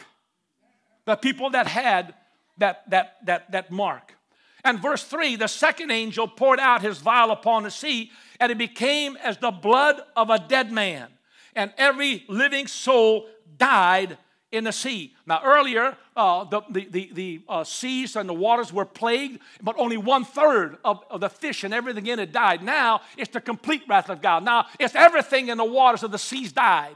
[1.05, 2.13] The people that had
[2.57, 4.17] that, that, that, that mark.
[4.65, 8.57] And verse 3 the second angel poured out his vial upon the sea, and it
[8.57, 11.07] became as the blood of a dead man.
[11.55, 14.17] And every living soul died
[14.55, 15.13] in the sea.
[15.25, 19.75] Now, earlier, uh, the, the, the, the uh, seas and the waters were plagued, but
[19.77, 22.63] only one third of, of the fish and everything in it died.
[22.63, 24.43] Now, it's the complete wrath of God.
[24.43, 26.95] Now, it's everything in the waters of the seas died.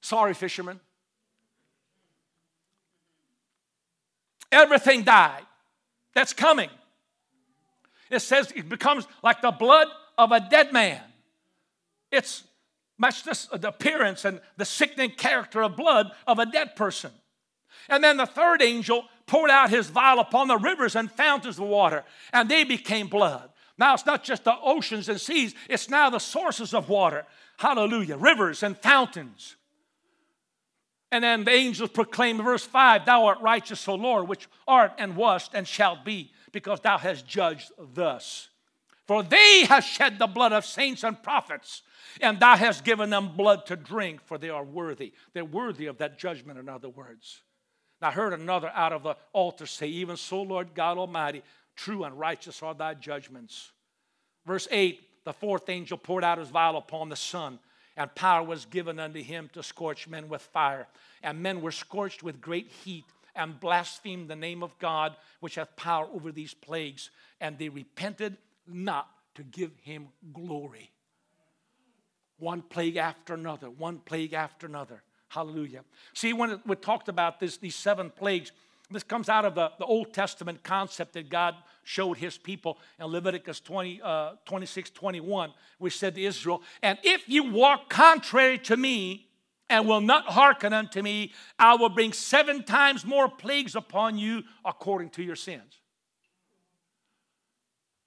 [0.00, 0.80] Sorry, fishermen.
[4.52, 5.42] Everything died.
[6.14, 6.70] That's coming.
[8.10, 11.00] It says it becomes like the blood of a dead man.
[12.10, 12.42] It's
[13.00, 17.10] much this, the appearance and the sickening character of blood of a dead person.
[17.88, 21.64] And then the third angel poured out his vial upon the rivers and fountains of
[21.64, 23.50] water, and they became blood.
[23.78, 27.24] Now it's not just the oceans and seas, it's now the sources of water.
[27.56, 28.18] Hallelujah.
[28.18, 29.56] Rivers and fountains.
[31.10, 35.16] And then the angels proclaimed, verse 5 Thou art righteous, O Lord, which art and
[35.16, 38.50] wast and shalt be, because thou hast judged thus.
[39.10, 41.82] For they have shed the blood of saints and prophets
[42.20, 45.12] and thou hast given them blood to drink, for they are worthy.
[45.32, 47.42] They're worthy of that judgment, in other words.
[48.00, 51.42] And I heard another out of the altar say, Even so, Lord God Almighty,
[51.74, 53.72] true and righteous are thy judgments.
[54.46, 57.58] Verse 8 The fourth angel poured out his vial upon the sun,
[57.96, 60.86] and power was given unto him to scorch men with fire.
[61.20, 65.74] And men were scorched with great heat and blasphemed the name of God, which hath
[65.74, 67.10] power over these plagues.
[67.40, 68.36] And they repented
[68.72, 70.90] not to give him glory
[72.40, 75.02] one plague after another, one plague after another.
[75.28, 75.84] Hallelujah.
[76.14, 78.50] See, when we talked about this, these seven plagues,
[78.92, 81.54] This comes out of the, the Old Testament concept that God
[81.84, 87.28] showed his people in Leviticus 20, uh, 26 21, which said to Israel, And if
[87.28, 89.28] you walk contrary to me
[89.68, 94.42] and will not hearken unto me, I will bring seven times more plagues upon you
[94.64, 95.79] according to your sins.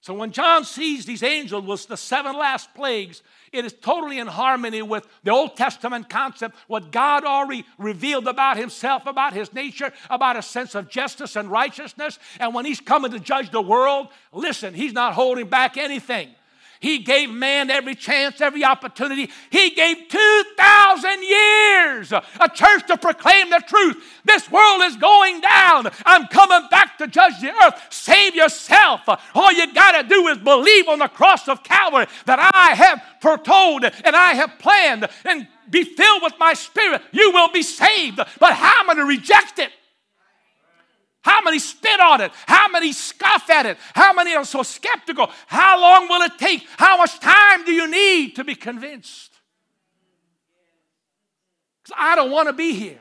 [0.04, 4.26] So when John sees these angels with the seven last plagues, it is totally in
[4.26, 9.94] harmony with the Old Testament concept, what God already revealed about himself, about his nature,
[10.10, 12.18] about a sense of justice and righteousness.
[12.38, 16.34] And when he's coming to judge the world, listen, he's not holding back anything.
[16.80, 19.30] He gave man every chance, every opportunity.
[19.50, 23.96] He gave 2,000 years a church to proclaim the truth.
[24.24, 25.88] This world is going down.
[26.04, 27.80] I'm coming back to judge the earth.
[27.90, 29.00] Save yourself.
[29.34, 33.02] All you got to do is believe on the cross of Calvary that I have
[33.20, 37.02] foretold and I have planned and be filled with my spirit.
[37.12, 38.16] You will be saved.
[38.16, 39.70] But how many reject it?
[41.24, 42.32] How many spit on it?
[42.46, 43.78] How many scoff at it?
[43.94, 45.30] How many are so skeptical?
[45.46, 46.66] How long will it take?
[46.76, 49.32] How much time do you need to be convinced?
[51.82, 53.00] Because I don't want to be here.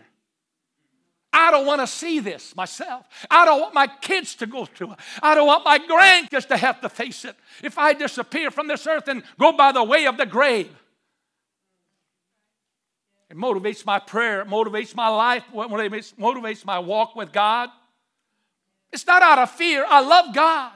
[1.33, 3.05] I don't want to see this myself.
[3.29, 4.99] I don't want my kids to go through it.
[5.21, 7.35] I don't want my grandkids to have to face it.
[7.61, 10.71] If I disappear from this earth and go by the way of the grave,
[13.29, 15.55] it motivates my prayer, it motivates my life, it
[16.17, 17.69] motivates my walk with God.
[18.93, 19.83] It's not out of fear.
[19.87, 20.71] I love God.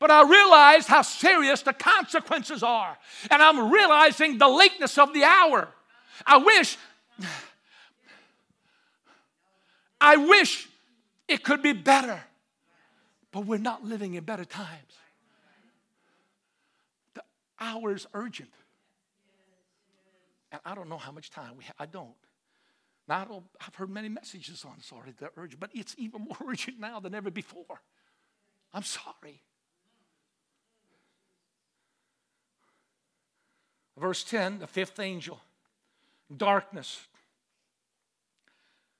[0.00, 2.98] But I realize how serious the consequences are.
[3.30, 5.68] And I'm realizing the lateness of the hour.
[6.26, 6.76] I wish,
[10.00, 10.68] I wish
[11.28, 12.20] it could be better.
[13.30, 14.98] But we're not living in better times.
[17.14, 17.22] The
[17.60, 18.52] hour is urgent.
[20.50, 21.76] And I don't know how much time we have.
[21.78, 22.14] I don't.
[23.06, 26.78] Now, I have heard many messages on sorry, that urgent, but it's even more urgent
[26.80, 27.82] now than ever before.
[28.72, 29.42] I'm sorry.
[33.96, 35.40] Verse 10, the fifth angel,
[36.36, 37.06] darkness.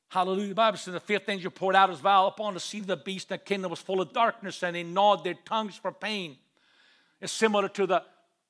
[0.09, 0.51] Hallelujah.
[0.51, 2.97] The Bible says the fifth angel poured out his vial upon the seat of the
[2.97, 6.37] beast, and the kingdom was full of darkness, and they gnawed their tongues for pain.
[7.21, 8.03] It's similar to the,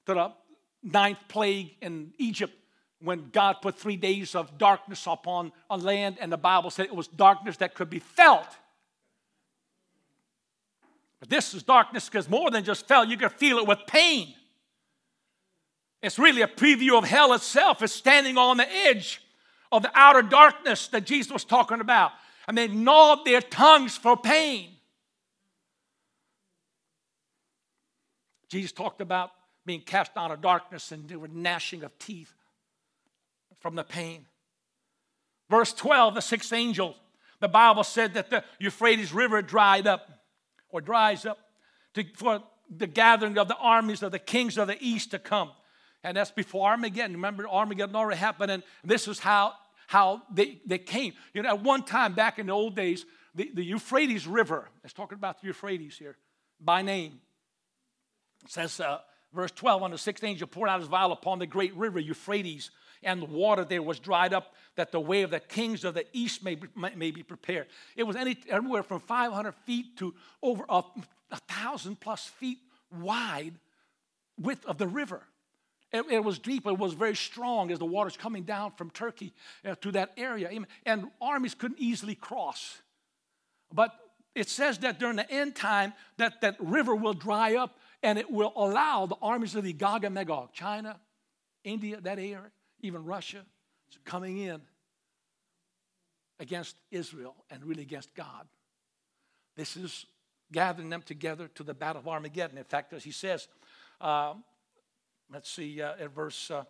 [0.04, 0.32] to the
[0.82, 2.52] ninth plague in Egypt
[3.04, 6.94] when God put three days of darkness upon a land, and the Bible said it
[6.94, 8.48] was darkness that could be felt.
[11.20, 14.34] But this is darkness because more than just felt, you can feel it with pain.
[16.02, 17.82] It's really a preview of hell itself.
[17.82, 19.22] It's standing on the edge
[19.72, 22.12] of the outer darkness that Jesus was talking about.
[22.46, 24.70] And they gnawed their tongues for pain.
[28.50, 29.30] Jesus talked about
[29.64, 32.33] being cast out of darkness and there were gnashing of teeth
[33.64, 34.26] from the pain.
[35.48, 36.94] Verse 12, the sixth angel,
[37.40, 40.06] the Bible said that the Euphrates River dried up
[40.68, 41.38] or dries up
[41.94, 45.50] to, for the gathering of the armies of the kings of the east to come.
[46.02, 47.14] And that's before Armageddon.
[47.14, 49.54] Remember, Armageddon already happened, and this is how,
[49.86, 51.14] how they, they came.
[51.32, 54.92] You know, at one time back in the old days, the, the Euphrates River, it's
[54.92, 56.18] talking about the Euphrates here
[56.60, 57.18] by name.
[58.44, 58.98] It says, uh,
[59.32, 62.70] verse 12, on the sixth angel poured out his vial upon the great river Euphrates
[63.04, 66.04] and the water there was dried up, that the way of the kings of the
[66.12, 67.66] east may be, may be prepared.
[67.96, 70.82] It was any, anywhere from 500 feet to over a,
[71.30, 72.58] a thousand plus feet
[73.00, 73.54] wide
[74.38, 75.22] width of the river.
[75.92, 79.32] It, it, was deep, it was very strong as the waters coming down from Turkey
[79.64, 80.50] uh, to that area.
[80.84, 82.80] And armies couldn't easily cross.
[83.72, 83.92] But
[84.34, 88.30] it says that during the end time, that, that river will dry up and it
[88.30, 90.98] will allow the armies of the Gog and Magog, China,
[91.62, 92.50] India, that area,
[92.84, 93.44] even Russia,
[93.90, 94.60] is coming in
[96.38, 98.46] against Israel and really against God.
[99.56, 100.06] This is
[100.52, 102.58] gathering them together to the battle of Armageddon.
[102.58, 103.48] In fact, as he says,
[104.00, 104.34] uh,
[105.32, 106.64] let's see, uh, at verse uh,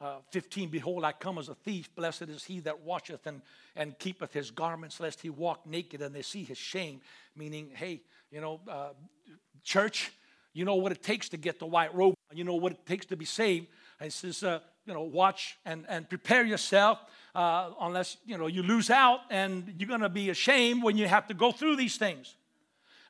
[0.00, 1.94] uh, 15 Behold, I come as a thief.
[1.94, 3.42] Blessed is he that watcheth and,
[3.74, 7.00] and keepeth his garments, lest he walk naked and they see his shame.
[7.36, 8.90] Meaning, hey, you know, uh,
[9.64, 10.12] church,
[10.52, 13.06] you know what it takes to get the white robe, you know what it takes
[13.06, 13.66] to be saved.
[14.00, 16.98] And he says, uh, you know, watch and, and prepare yourself
[17.34, 21.06] uh, unless, you know, you lose out and you're going to be ashamed when you
[21.06, 22.36] have to go through these things.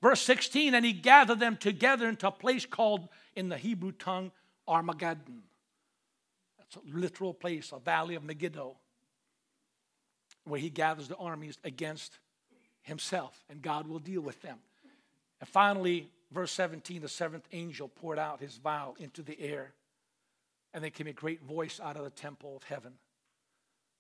[0.03, 4.33] Verse 16, and he gathered them together into a place called in the Hebrew tongue
[4.67, 5.45] Armageddon.
[6.59, 8.77] That's a literal place, a valley of Megiddo,
[10.45, 12.19] where he gathers the armies against
[12.83, 14.59] himself, and God will deal with them.
[15.41, 19.75] And finally, verse 17, the seventh angel poured out his vial into the air.
[20.73, 22.95] And there came a great voice out of the temple of heaven,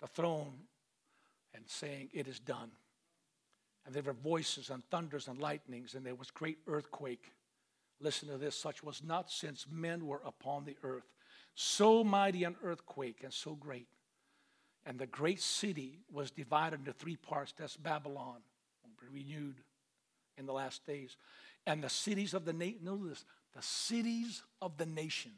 [0.01, 0.53] the throne,
[1.55, 2.71] and saying, It is done.
[3.87, 7.33] And there were voices and thunders and lightnings, and there was great earthquake.
[8.01, 11.11] Listen to this such was not since men were upon the earth.
[11.55, 13.89] So mighty an earthquake and so great.
[14.87, 17.53] And the great city was divided into three parts.
[17.59, 18.41] That's Babylon,
[19.12, 19.57] renewed
[20.37, 21.16] in the last days.
[21.66, 23.25] And the cities of the nation, notice this,
[23.57, 25.35] the cities of the nations.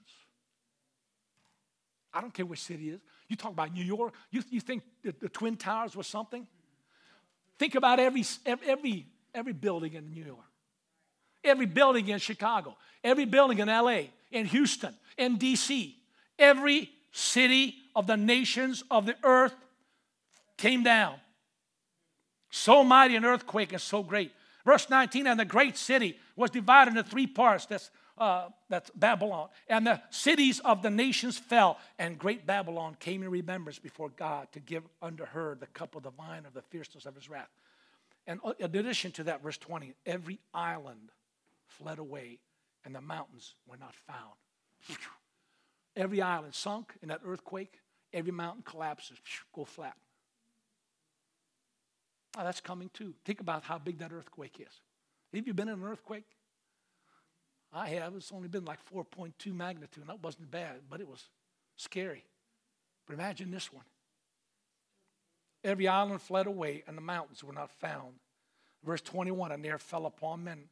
[2.12, 3.00] I don't care which city it is.
[3.28, 6.46] You talk about New York, you, you think the, the Twin Towers was something?
[7.58, 10.38] Think about every, every, every building in New York,
[11.44, 15.94] every building in Chicago, every building in LA, in Houston, in DC.
[16.38, 19.54] Every city of the nations of the earth
[20.56, 21.16] came down.
[22.50, 24.32] So mighty an earthquake and so great.
[24.64, 27.66] Verse 19, and the great city was divided into three parts.
[27.66, 27.90] That's,
[28.20, 29.48] uh, that's Babylon.
[29.66, 34.48] And the cities of the nations fell, and great Babylon came in remembrance before God
[34.52, 37.48] to give unto her the cup of the wine of the fierceness of his wrath.
[38.26, 41.08] And uh, in addition to that, verse 20, every island
[41.66, 42.38] fled away,
[42.84, 44.98] and the mountains were not found.
[45.96, 47.80] Every island sunk in that earthquake,
[48.12, 49.18] every mountain collapses,
[49.54, 49.96] go flat.
[52.38, 53.14] Oh, that's coming too.
[53.24, 54.80] Think about how big that earthquake is.
[55.34, 56.26] Have you been in an earthquake?
[57.72, 58.14] I have.
[58.16, 60.04] It's only been like 4.2 magnitude.
[60.06, 61.28] That wasn't bad, but it was
[61.76, 62.24] scary.
[63.06, 63.84] But imagine this one.
[65.62, 68.14] Every island fled away, and the mountains were not found.
[68.84, 70.64] Verse 21 And there fell upon men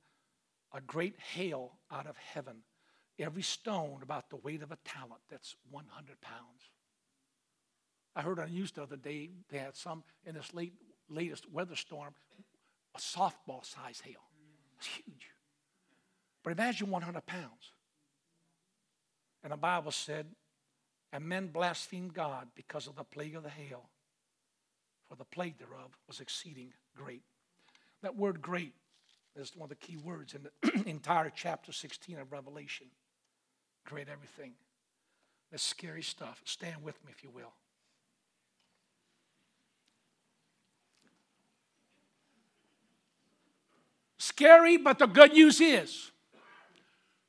[0.73, 2.57] a great hail out of heaven,
[3.19, 5.21] every stone about the weight of a talent.
[5.31, 6.71] That's 100 pounds.
[8.17, 10.73] I heard on the news the other day they had some in this late
[11.09, 12.15] latest weather storm,
[12.95, 14.21] a softball size hail.
[14.79, 15.31] It's huge.
[16.49, 17.73] But imagine 100 pounds.
[19.45, 20.25] And the Bible said,
[21.13, 23.91] and men blasphemed God because of the plague of the hail,
[25.11, 27.21] for the plague thereof was exceeding great.
[28.01, 28.73] That word great
[29.37, 32.87] is one of the key words in the entire chapter 16 of Revelation.
[33.85, 34.53] Great everything.
[35.51, 36.41] That's scary stuff.
[36.47, 37.53] Stand with me, if you will.
[44.17, 46.11] Scary, but the good news is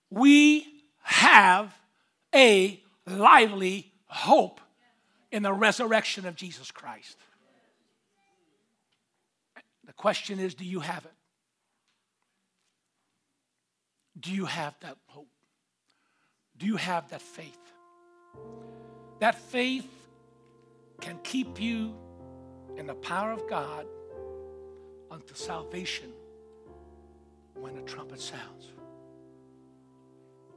[0.10, 0.66] we
[1.02, 1.74] have
[2.34, 4.62] a lively hope
[5.32, 7.18] in the resurrection of Jesus Christ.
[9.86, 11.14] The question is do you have it?
[14.20, 15.30] Do you have that hope?
[16.58, 17.58] Do you have that faith?
[19.20, 19.90] That faith
[21.00, 21.96] can keep you
[22.78, 23.86] in the power of God
[25.10, 26.12] unto salvation
[27.56, 28.74] when the trumpet sounds.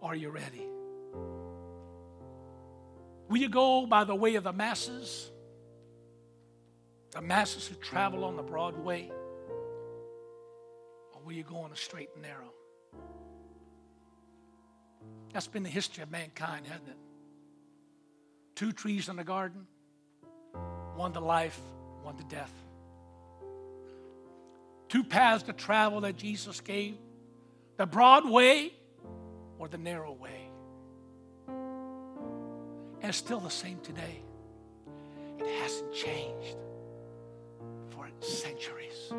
[0.03, 0.67] Are you ready?
[3.29, 5.31] Will you go by the way of the masses?
[7.13, 9.11] The masses who travel on the broad way?
[11.15, 12.53] Or will you go on the straight and narrow?
[15.33, 16.99] That's been the history of mankind, hasn't it?
[18.55, 19.67] Two trees in the garden,
[20.95, 21.59] one to life,
[22.03, 22.53] one to death
[24.93, 26.99] two paths to travel that Jesus gave
[27.79, 28.75] the broad way
[29.63, 30.51] or the narrow way.
[31.47, 34.21] And it's still the same today.
[35.39, 36.57] It hasn't changed
[37.91, 39.13] for centuries.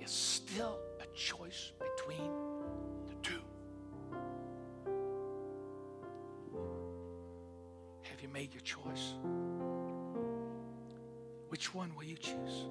[0.00, 2.32] It's still a choice between
[3.06, 3.40] the two.
[8.02, 9.14] Have you made your choice?
[11.50, 12.66] Which one will you choose?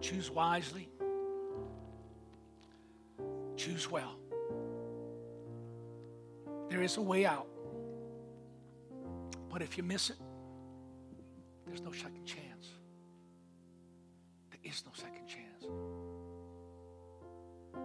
[0.00, 0.88] Choose wisely.
[3.56, 4.16] Choose well.
[6.68, 7.46] There is a way out.
[9.50, 10.16] But if you miss it,
[11.66, 12.68] there's no second chance.
[14.50, 15.64] There is no second chance.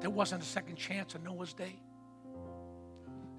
[0.02, 1.80] There wasn't a second chance in Noah's day.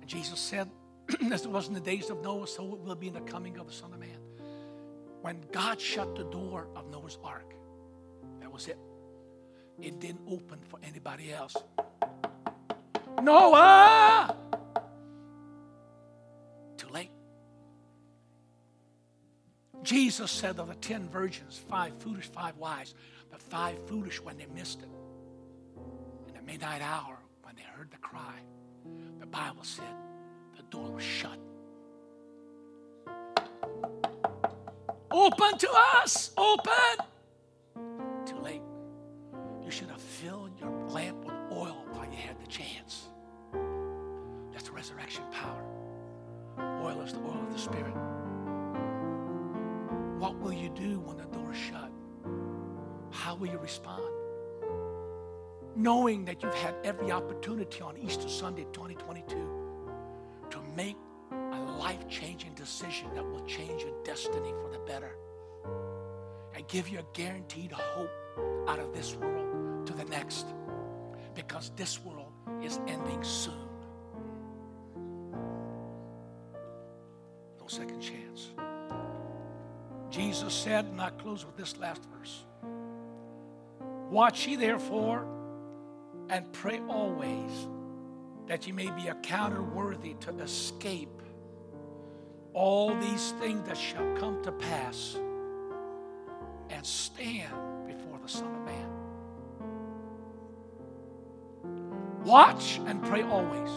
[0.01, 0.71] And Jesus said,
[1.33, 3.59] as it was in the days of Noah, so it will be in the coming
[3.59, 4.19] of the Son of Man.
[5.23, 7.55] When God shut the door of Noah's ark,
[8.41, 8.79] that was it.
[9.81, 11.57] It didn't open for anybody else.
[13.23, 14.37] Noah!
[16.77, 17.11] Too late.
[19.83, 22.95] Jesus said of the ten virgins, five foolish, five wise,
[23.31, 24.89] but five foolish when they missed it.
[26.29, 28.39] In the midnight hour, when they heard the cry,
[29.19, 29.85] the Bible said
[30.57, 31.39] the door was shut.
[35.11, 35.69] Open to
[36.03, 36.31] us!
[36.37, 37.10] Open!
[55.91, 59.27] Knowing that you've had every opportunity on Easter Sunday 2022
[60.49, 60.97] to make
[61.33, 65.17] a life changing decision that will change your destiny for the better
[66.55, 68.09] and give you a guaranteed hope
[68.69, 70.47] out of this world to the next
[71.35, 72.31] because this world
[72.63, 73.67] is ending soon.
[77.59, 78.51] No second chance.
[80.09, 82.45] Jesus said, and I close with this last verse
[84.09, 85.40] Watch ye therefore
[86.31, 87.69] and pray always
[88.47, 91.23] that ye may be accounted worthy to escape
[92.53, 95.17] all these things that shall come to pass
[96.71, 97.53] and stand
[97.87, 98.89] before the Son of Man.
[102.25, 103.71] Watch and pray always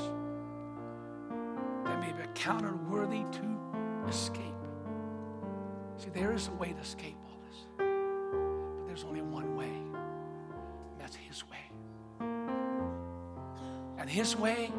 [1.86, 3.60] that may be accounted worthy to
[4.08, 4.43] escape.
[5.97, 9.53] See, there is a way to escape all this, but there's only one
[14.14, 14.72] His way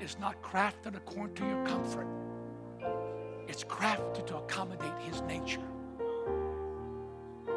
[0.00, 2.06] is not crafted according to your comfort,
[3.46, 5.60] it's crafted to accommodate His nature.
[7.46, 7.52] The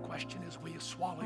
[0.00, 1.24] question is will you swallow